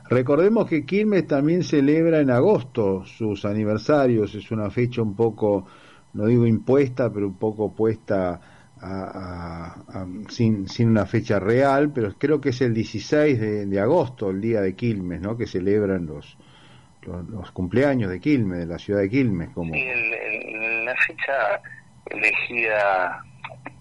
Recordemos 0.09 0.67
que 0.67 0.85
Quilmes 0.85 1.27
también 1.27 1.63
celebra 1.63 2.19
en 2.19 2.31
agosto 2.31 3.05
sus 3.05 3.45
aniversarios, 3.45 4.33
es 4.35 4.49
una 4.51 4.69
fecha 4.71 5.01
un 5.01 5.15
poco, 5.15 5.67
no 6.13 6.25
digo 6.25 6.45
impuesta, 6.47 7.11
pero 7.11 7.27
un 7.27 7.37
poco 7.37 7.73
puesta 7.73 8.41
a- 8.81 8.81
a- 8.81 10.01
a- 10.01 10.07
sin, 10.29 10.67
sin 10.67 10.89
una 10.89 11.05
fecha 11.05 11.39
real, 11.39 11.91
pero 11.93 12.13
creo 12.17 12.39
que 12.39 12.49
es 12.49 12.61
el 12.61 12.73
16 12.73 13.39
de, 13.39 13.65
de 13.65 13.79
agosto, 13.79 14.29
el 14.29 14.39
día 14.41 14.61
de 14.61 14.75
Quilmes, 14.75 15.21
¿no? 15.21 15.35
que 15.37 15.45
celebran 15.47 16.05
los, 16.05 16.37
los, 17.01 17.27
los 17.27 17.51
cumpleaños 17.51 18.09
de 18.09 18.19
Quilmes, 18.19 18.59
de 18.59 18.65
la 18.67 18.79
ciudad 18.79 19.01
de 19.01 19.09
Quilmes. 19.09 19.49
Como... 19.49 19.73
Sí, 19.73 19.79
el- 19.81 20.13
el- 20.13 20.85
la 20.85 20.95
fecha 20.95 21.61
elegida 22.05 23.21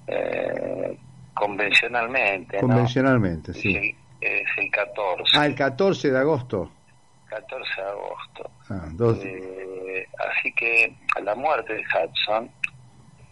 eh, 0.09 0.99
convencionalmente, 1.35 2.57
¿no? 2.61 2.69
Convencionalmente, 2.69 3.53
Es 3.53 3.59
sí. 3.59 3.75
el, 3.77 3.95
es 4.21 4.47
el 4.59 4.71
14, 4.71 5.39
Ah, 5.39 5.47
el 5.47 5.55
14 5.55 6.11
de 6.11 6.19
agosto. 6.19 6.73
14 7.29 7.65
de 7.77 7.89
agosto. 7.89 8.51
Ah, 8.71 8.89
Eh, 9.25 10.07
así 10.31 10.53
que 10.55 10.95
la 11.23 11.35
muerte 11.35 11.75
de 11.75 11.83
Hudson 11.83 12.51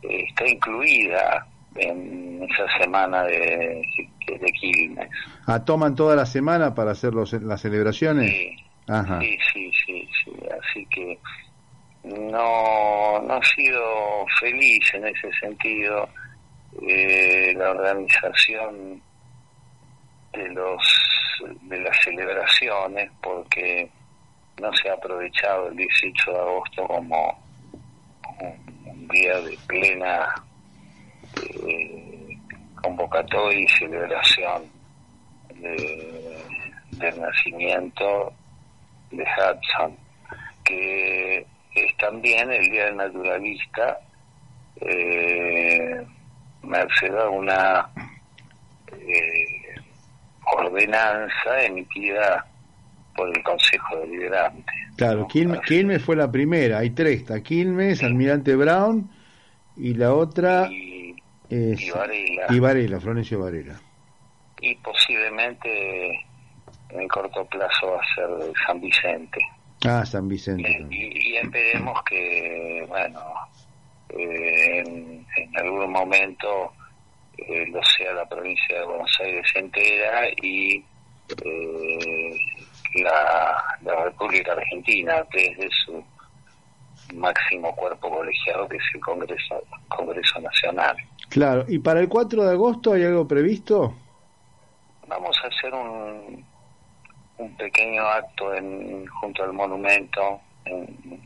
eh, 0.02 0.24
está 0.28 0.46
incluida 0.48 1.46
en 1.76 2.42
esa 2.50 2.78
semana 2.78 3.24
de, 3.24 3.82
de 4.26 4.52
Quilmes. 4.60 5.10
ah, 5.46 5.64
toman 5.64 5.94
toda 5.94 6.16
la 6.16 6.26
semana 6.26 6.74
para 6.74 6.92
hacer 6.92 7.12
los, 7.14 7.32
las 7.34 7.60
celebraciones. 7.60 8.30
Sí, 8.30 8.56
Ajá. 8.88 9.20
sí, 9.20 9.36
sí, 9.52 9.70
sí, 9.84 10.08
sí. 10.24 10.32
Así 10.62 10.86
que 10.86 11.18
no, 12.04 13.20
no 13.22 13.34
ha 13.34 13.44
sido 13.44 14.26
feliz 14.40 14.94
en 14.94 15.06
ese 15.06 15.30
sentido 15.40 16.08
eh, 16.88 17.52
la 17.56 17.70
organización 17.70 19.02
de 20.32 20.48
los 20.50 20.82
de 21.62 21.78
las 21.80 21.96
celebraciones 22.02 23.10
porque 23.22 23.88
no 24.60 24.72
se 24.74 24.88
ha 24.90 24.94
aprovechado 24.94 25.68
el 25.68 25.76
18 25.76 26.32
de 26.32 26.38
agosto 26.38 26.86
como 26.86 27.38
un, 28.40 29.08
día 29.08 29.38
de 29.40 29.56
plena 29.68 30.34
eh, 31.66 32.36
convocatoria 32.82 33.60
y 33.60 33.68
celebración 33.68 34.62
de- 35.54 36.42
del 36.92 37.20
nacimiento 37.20 38.32
de 39.10 39.22
Hudson, 39.24 39.96
que 40.64 41.46
es 41.74 41.96
también 41.98 42.50
el 42.50 42.68
Día 42.70 42.86
del 42.86 42.96
Naturalista, 42.96 44.00
eh, 44.80 46.06
merced 46.62 47.14
a 47.14 47.28
una 47.28 47.88
eh, 48.92 49.55
ordenanza 50.54 51.62
emitida 51.64 52.46
por 53.16 53.34
el 53.34 53.42
Consejo 53.42 53.96
Deliberante. 53.98 54.72
Claro, 54.96 55.26
Quilmes, 55.28 56.02
fue 56.02 56.16
la 56.16 56.30
primera, 56.30 56.78
hay 56.78 56.90
tres, 56.90 57.20
está 57.20 57.42
Quilmes, 57.42 58.02
Almirante 58.02 58.54
Brown 58.56 59.10
y 59.76 59.94
la 59.94 60.14
otra 60.14 60.68
y, 60.70 61.14
es 61.50 61.80
y 61.80 61.90
Varela. 61.90 62.46
y 62.50 62.58
Varela, 62.58 63.00
Florencio 63.00 63.40
Varela. 63.40 63.80
Y 64.60 64.74
posiblemente 64.76 66.24
en 66.90 67.08
corto 67.08 67.44
plazo 67.46 67.92
va 67.92 68.00
a 68.00 68.14
ser 68.14 68.52
San 68.66 68.80
Vicente. 68.80 69.38
Ah, 69.84 70.04
San 70.06 70.28
Vicente. 70.28 70.68
Eh, 70.70 70.86
y, 70.90 71.32
y 71.32 71.36
esperemos 71.36 72.02
que, 72.04 72.84
bueno, 72.88 73.20
eh, 74.10 74.78
en, 74.78 75.26
en 75.36 75.58
algún 75.58 75.90
momento 75.90 76.72
eh, 77.38 77.66
lo 77.70 77.80
sea 77.84 78.12
la 78.12 78.26
provincia 78.26 78.78
de 78.78 78.84
Buenos 78.86 79.18
Aires 79.20 79.46
entera 79.54 80.28
y 80.42 80.84
eh, 81.44 82.36
la, 83.02 83.62
la 83.82 84.04
República 84.04 84.52
Argentina 84.52 85.24
desde 85.32 85.68
su 85.84 86.02
máximo 87.14 87.74
cuerpo 87.76 88.10
colegiado 88.10 88.68
que 88.68 88.76
es 88.76 88.82
el 88.94 89.00
Congreso, 89.00 89.62
Congreso 89.88 90.40
Nacional. 90.40 90.96
Claro, 91.28 91.64
¿y 91.68 91.78
para 91.78 92.00
el 92.00 92.08
4 92.08 92.44
de 92.44 92.50
agosto 92.52 92.92
hay 92.92 93.04
algo 93.04 93.26
previsto? 93.26 93.94
Vamos 95.06 95.36
a 95.44 95.48
hacer 95.48 95.72
un, 95.72 96.44
un 97.38 97.56
pequeño 97.56 98.02
acto 98.06 98.54
en, 98.54 99.06
junto 99.06 99.44
al 99.44 99.52
monumento 99.52 100.40
en, 100.64 101.20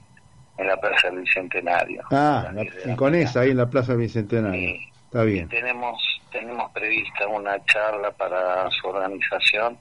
en 0.58 0.66
la 0.66 0.76
Plaza 0.76 1.08
del 1.08 1.20
Bicentenario. 1.20 2.02
Ah, 2.11 2.50
la, 2.52 2.96
con 2.96 3.14
esa, 3.14 3.40
ahí 3.40 3.50
en 3.50 3.56
la 3.56 3.70
Plaza 3.70 3.94
Bicentenario. 3.94 4.70
Sí. 4.70 4.90
Está 5.11 5.24
bien. 5.24 5.48
Tenemos, 5.48 6.00
tenemos 6.30 6.70
prevista 6.70 7.26
una 7.26 7.62
charla 7.64 8.12
para 8.12 8.70
su 8.70 8.86
organización 8.86 9.76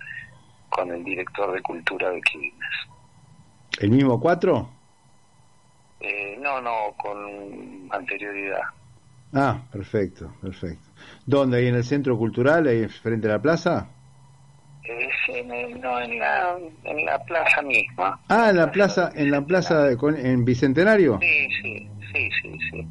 con 0.69 0.89
el 0.91 1.03
director 1.03 1.53
de 1.53 1.61
Cultura 1.61 2.09
de 2.09 2.19
Quilmes. 2.21 2.69
¿El 3.79 3.91
mismo 3.91 4.19
4? 4.19 4.67
Eh, 5.99 6.35
no, 6.41 6.59
no, 6.61 6.93
con 6.97 7.87
anterioridad. 7.91 8.61
Ah, 9.33 9.61
perfecto, 9.71 10.33
perfecto. 10.41 10.87
¿Dónde? 11.27 11.57
¿Ahí 11.57 11.67
en 11.67 11.75
el 11.75 11.83
Centro 11.83 12.17
Cultural, 12.17 12.65
ahí 12.67 12.87
frente 12.87 13.27
a 13.27 13.33
la 13.33 13.41
plaza? 13.41 13.87
Sí, 14.83 15.33
en 15.33 15.51
el- 15.51 15.79
no, 15.79 15.99
en 16.01 16.17
la, 16.17 16.57
en 16.85 17.05
la 17.05 17.19
plaza 17.25 17.61
misma. 17.61 18.19
Ah, 18.29 18.49
en 18.49 18.55
la 18.57 18.71
plaza, 18.71 19.11
en 19.13 19.29
la 19.29 19.41
plaza 19.45 19.83
de, 19.83 19.95
con- 19.95 20.17
en 20.17 20.43
Bicentenario. 20.43 21.19
Sí, 21.21 21.47
sí, 21.61 21.89
sí, 22.11 22.29
sí, 22.41 22.57
sí. 22.71 22.87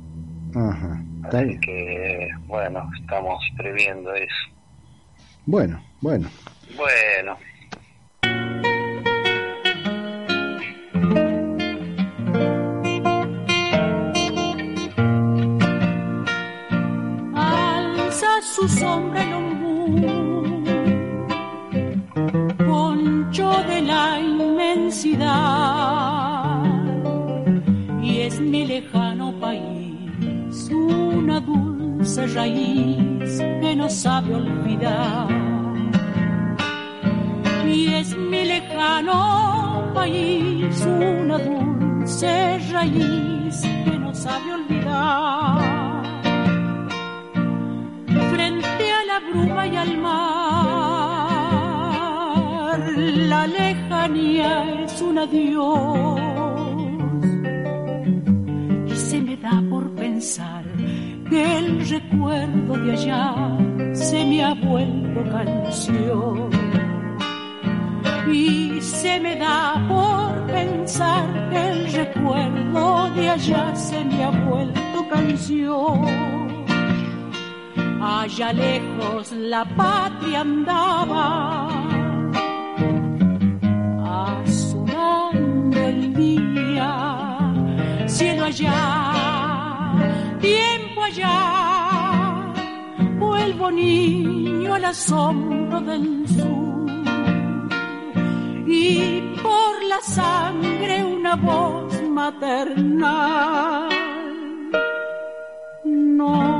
Ajá, 0.54 1.02
Así 1.36 1.60
que, 1.60 2.30
bueno, 2.46 2.90
estamos 3.00 3.42
previendo 3.56 4.14
eso. 4.14 4.34
Bueno, 5.44 5.82
bueno. 6.00 6.28
Bueno, 6.76 7.36
alza 17.34 18.42
su 18.42 18.68
sombra 18.68 19.22
el 19.22 19.32
ombú, 19.32 20.64
poncho 22.66 23.62
de 23.64 23.80
la 23.82 24.20
inmensidad, 24.20 25.57
dulce 32.08 32.26
raíz 32.34 33.38
que 33.60 33.76
no 33.76 33.88
sabe 33.90 34.34
olvidar. 34.34 35.28
Y 37.66 37.88
es 37.92 38.16
mi 38.16 38.46
lejano 38.46 39.92
país, 39.94 40.86
una 40.86 41.36
dulce 41.38 42.58
raíz 42.72 43.60
que 43.60 43.98
no 43.98 44.14
sabe 44.14 44.54
olvidar 44.54 46.02
frente 48.32 48.90
a 48.90 49.04
la 49.04 49.20
bruma 49.28 49.66
y 49.66 49.76
al 49.76 49.98
mar. 49.98 50.18
La 52.96 53.46
lejanía 53.46 54.82
es 54.84 55.02
un 55.02 55.18
adiós. 55.18 56.20
Y 58.86 58.94
se 58.96 59.20
me 59.20 59.36
da 59.36 59.62
por 59.68 59.90
pensar 59.90 60.64
el 61.36 61.88
recuerdo 61.88 62.76
de 62.78 62.92
allá 62.92 63.34
se 63.92 64.24
me 64.24 64.42
ha 64.44 64.54
vuelto 64.54 65.22
canción. 65.30 66.50
Y 68.30 68.80
se 68.80 69.20
me 69.20 69.36
da 69.36 69.84
por 69.88 70.46
pensar 70.46 71.48
que 71.50 71.70
el 71.70 71.92
recuerdo 71.92 73.10
de 73.14 73.30
allá 73.30 73.74
se 73.74 74.04
me 74.04 74.24
ha 74.24 74.30
vuelto 74.30 75.08
canción. 75.10 76.06
Allá 78.00 78.52
lejos 78.52 79.32
la 79.32 79.64
patria 79.64 80.40
andaba, 80.40 81.68
azulando 84.40 85.78
el 85.78 86.14
día, 86.14 87.38
cielo 88.06 88.44
allá, 88.44 89.18
vuelvo 93.18 93.70
niño 93.70 94.74
al 94.74 94.84
asombro 94.84 95.80
del 95.80 96.28
sur. 96.28 96.90
Y 98.66 99.20
por 99.42 99.84
la 99.88 100.00
sangre 100.00 101.04
una 101.04 101.36
voz 101.36 102.02
maternal 102.10 103.88
nombra. 105.84 106.58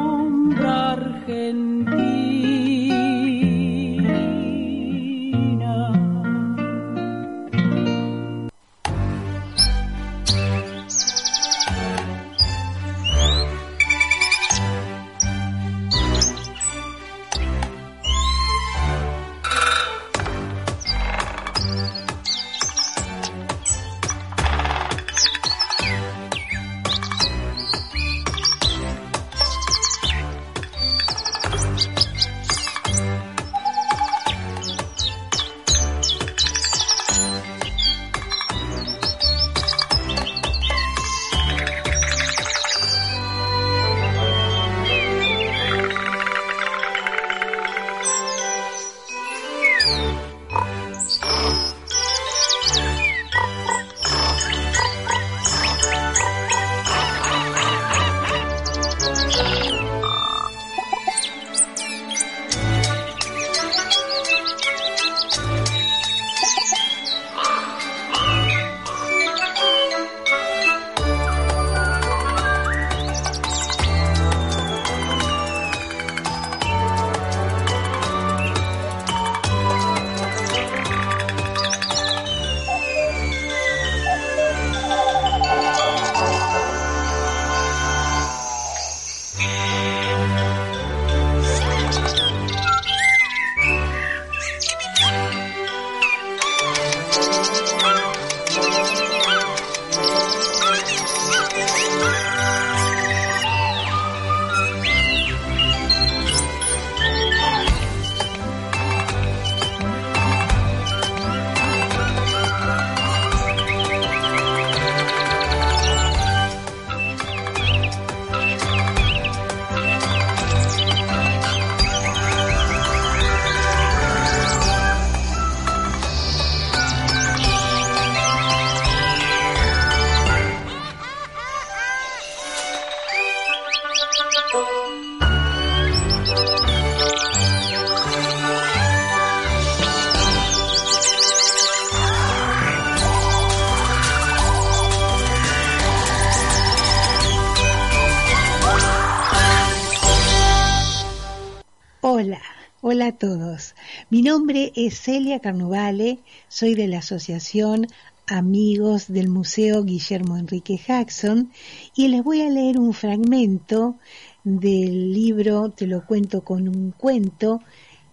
Celia 154.91 155.41
Carnuvale, 155.41 156.19
soy 156.49 156.75
de 156.75 156.89
la 156.89 156.99
Asociación 156.99 157.87
Amigos 158.27 159.09
del 159.09 159.29
Museo 159.29 159.85
Guillermo 159.85 160.37
Enrique 160.37 160.79
Jackson 160.79 161.51
y 161.97 162.09
les 162.09 162.23
voy 162.23 162.43
a 162.43 162.51
leer 162.51 162.79
un 162.79 162.93
fragmento 162.93 163.97
del 164.45 165.13
libro 165.13 165.71
Te 165.71 165.87
lo 165.87 166.05
cuento 166.05 166.43
con 166.43 166.69
un 166.69 166.91
cuento 166.91 167.63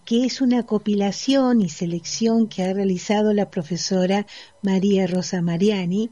que 0.06 0.24
es 0.24 0.40
una 0.40 0.64
compilación 0.64 1.60
y 1.60 1.68
selección 1.68 2.46
que 2.46 2.62
ha 2.62 2.72
realizado 2.72 3.32
la 3.32 3.50
profesora 3.50 4.26
María 4.62 5.06
Rosa 5.06 5.42
Mariani 5.42 6.10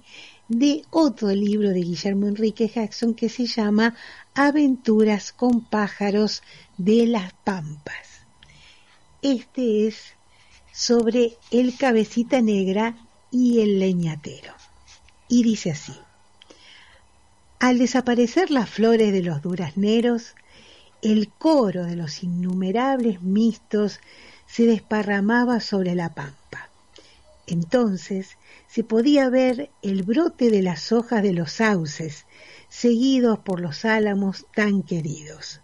de 0.49 0.83
otro 0.91 1.31
libro 1.31 1.71
de 1.71 1.81
Guillermo 1.81 2.27
Enrique 2.27 2.69
Jackson 2.69 3.15
que 3.15 3.29
se 3.29 3.47
llama 3.47 3.95
Aventuras 4.35 5.33
con 5.33 5.65
pájaros 5.65 6.43
de 6.77 7.07
las 7.07 7.33
Pampas. 7.45 8.27
Este 9.23 9.87
es 9.87 10.14
sobre 10.75 11.37
el 11.53 11.77
cabecita 11.77 12.43
negra 12.43 12.97
y 13.31 13.61
el 13.61 13.79
leñatero. 13.79 14.53
Y 15.29 15.45
dice 15.45 15.71
así. 15.71 15.95
Al 17.61 17.79
desaparecer 17.79 18.51
las 18.51 18.69
flores 18.69 19.13
de 19.13 19.23
los 19.23 19.41
durazneros, 19.41 20.35
el 21.01 21.29
coro 21.29 21.85
de 21.85 21.95
los 21.95 22.25
innumerables 22.25 23.23
mistos 23.23 24.01
se 24.47 24.67
desparramaba 24.67 25.61
sobre 25.61 25.95
la 25.95 26.13
pampa. 26.13 26.69
Entonces 27.47 28.37
se 28.67 28.83
podía 28.83 29.31
ver 29.31 29.71
el 29.81 30.03
brote 30.03 30.51
de 30.51 30.63
las 30.63 30.91
hojas 30.91 31.23
de 31.23 31.35
los 31.35 31.53
sauces, 31.53 32.27
seguidos 32.69 33.39
por 33.39 33.61
los 33.61 33.85
álamos 33.85 34.47
tan 34.53 34.83
queridos. 34.83 35.61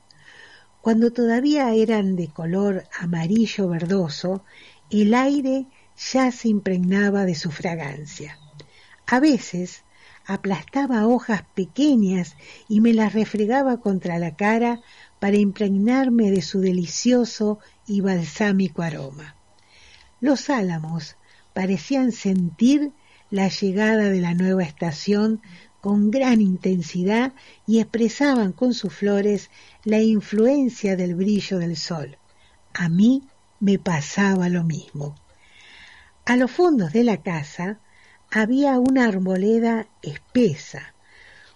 Cuando 0.81 1.11
todavía 1.11 1.75
eran 1.75 2.17
de 2.17 2.29
color 2.29 2.85
amarillo 2.99 3.69
verdoso, 3.69 4.45
el 4.91 5.15
aire 5.15 5.67
ya 6.13 6.33
se 6.33 6.49
impregnaba 6.49 7.25
de 7.25 7.35
su 7.35 7.51
fragancia. 7.51 8.39
A 9.07 9.21
veces 9.21 9.83
aplastaba 10.27 11.07
hojas 11.07 11.43
pequeñas 11.55 12.37
y 12.69 12.81
me 12.81 12.93
las 12.95 13.13
refregaba 13.13 13.81
contra 13.81 14.19
la 14.19 14.37
cara 14.37 14.81
para 15.19 15.37
impregnarme 15.37 16.31
de 16.31 16.43
su 16.43 16.61
delicioso 16.61 17.59
y 17.87 18.01
balsámico 18.01 18.83
aroma. 18.83 19.35
Los 20.21 20.51
álamos 20.51 21.17
parecían 21.53 22.13
sentir 22.13 22.93
la 23.31 23.49
llegada 23.49 24.11
de 24.11 24.21
la 24.21 24.35
nueva 24.35 24.63
estación 24.63 25.41
con 25.81 26.11
gran 26.11 26.41
intensidad 26.41 27.33
y 27.67 27.81
expresaban 27.81 28.53
con 28.53 28.75
sus 28.75 28.93
flores 28.93 29.51
la 29.85 30.01
influencia 30.01 30.97
del 30.97 31.15
brillo 31.15 31.59
del 31.59 31.77
sol. 31.77 32.19
A 32.75 32.89
mí 32.89 33.23
me 33.61 33.79
pasaba 33.79 34.49
lo 34.49 34.65
mismo. 34.65 35.15
A 36.25 36.37
los 36.37 36.51
fondos 36.51 36.93
de 36.93 37.05
la 37.05 37.19
casa 37.23 37.79
había 38.31 38.79
una 38.79 39.07
arboleda 39.07 39.87
espesa, 40.03 40.95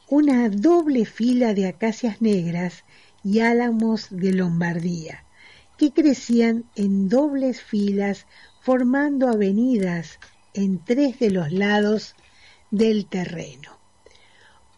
una 0.09 0.49
doble 0.49 1.07
fila 1.07 1.55
de 1.55 1.67
acacias 1.67 2.21
negras 2.21 2.85
y 3.23 3.41
álamos 3.41 4.09
de 4.11 4.33
Lombardía, 4.33 5.25
que 5.79 5.93
crecían 5.93 6.65
en 6.77 7.09
dobles 7.09 7.63
filas 7.63 8.27
formando 8.61 9.29
avenidas 9.29 10.19
en 10.53 10.79
tres 10.85 11.19
de 11.19 11.31
los 11.31 11.51
lados 11.53 12.15
del 12.71 13.07
terreno. 13.07 13.74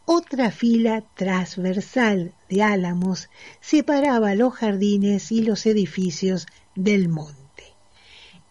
Otra 0.08 0.52
fila 0.52 1.02
transversal 1.16 2.32
de 2.48 2.62
álamos 2.62 3.28
separaba 3.60 4.36
los 4.36 4.54
jardines 4.54 5.32
y 5.32 5.42
los 5.42 5.66
edificios 5.66 6.46
del 6.76 7.08
monte. 7.08 7.74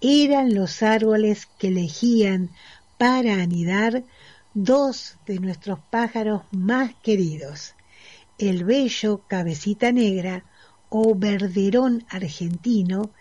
Eran 0.02 0.54
los 0.54 0.84
árboles 0.84 1.48
que 1.58 1.70
elegían 1.70 2.50
para 2.98 3.36
anidar 3.36 4.04
dos 4.54 5.16
de 5.26 5.40
nuestros 5.40 5.80
pájaros 5.80 6.42
más 6.52 6.94
queridos, 7.02 7.76
el 8.38 8.66
bello 8.66 9.22
cabecita 9.26 9.94
negra 9.94 10.44
o 10.90 11.16
verderón 11.16 12.06
argentino 12.10 13.12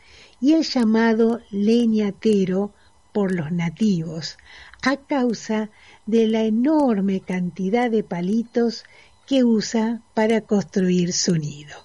y 0.40 0.54
el 0.54 0.64
llamado 0.64 1.40
leñatero 1.52 2.72
por 3.14 3.32
los 3.32 3.52
nativos, 3.52 4.36
a 4.82 4.96
causa 4.96 5.70
de 6.04 6.26
la 6.26 6.42
enorme 6.42 7.20
cantidad 7.20 7.88
de 7.88 8.02
palitos 8.02 8.84
que 9.24 9.44
usa 9.44 10.00
para 10.14 10.40
construir 10.40 11.12
su 11.12 11.36
nido. 11.36 11.76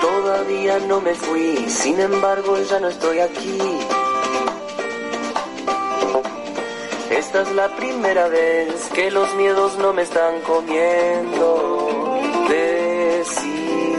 Todavía 0.00 0.78
no 0.88 1.02
me 1.02 1.14
fui, 1.14 1.56
sin 1.68 2.00
embargo 2.00 2.56
ya 2.70 2.80
no 2.80 2.88
estoy 2.88 3.18
aquí. 3.18 3.58
Esta 7.10 7.42
es 7.42 7.52
la 7.52 7.68
primera 7.76 8.28
vez 8.28 8.88
que 8.94 9.10
los 9.10 9.34
miedos 9.36 9.76
no 9.76 9.92
me 9.92 10.02
están 10.02 10.40
comiendo. 10.40 12.18
Decidí. 12.48 13.92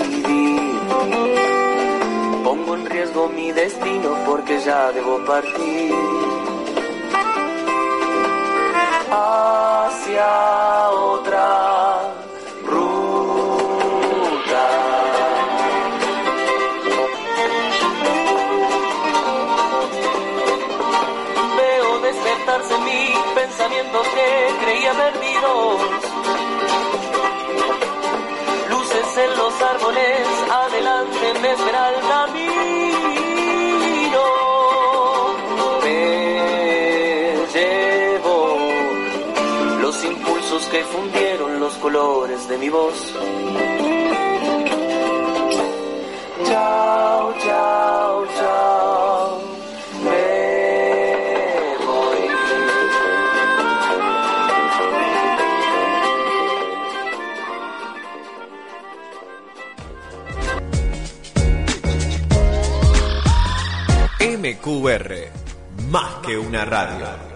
Pongo 2.44 2.76
en 2.76 2.86
riesgo 2.88 3.30
mi 3.30 3.52
destino 3.52 3.83
porque 4.44 4.60
ya 4.60 4.92
debo 4.92 5.24
partir. 5.26 5.96
Hacia 9.10 10.90
otra 10.90 12.14
ruta. 12.66 13.06
Veo 21.58 22.00
despertarse 22.00 22.78
mi 22.80 23.14
pensamientos 23.36 24.08
que 24.10 24.28
creía 24.66 24.92
perdidos. 24.92 25.82
Luces 28.70 29.18
en 29.18 29.38
los 29.38 29.62
árboles, 29.62 30.28
adelante 30.52 31.34
me 31.42 31.52
espera 31.54 31.90
el 31.94 32.08
camino. 32.10 32.83
Que 40.72 40.84
fundieron 40.84 41.60
los 41.60 41.74
colores 41.76 42.48
de 42.48 42.58
mi 42.58 42.70
voz. 42.70 43.14
Chao, 46.46 47.34
chao, 47.44 48.28
chao. 48.38 48.74
MQR, 64.20 65.32
más 65.90 66.16
que 66.26 66.38
una 66.38 66.66
radio. 66.66 67.33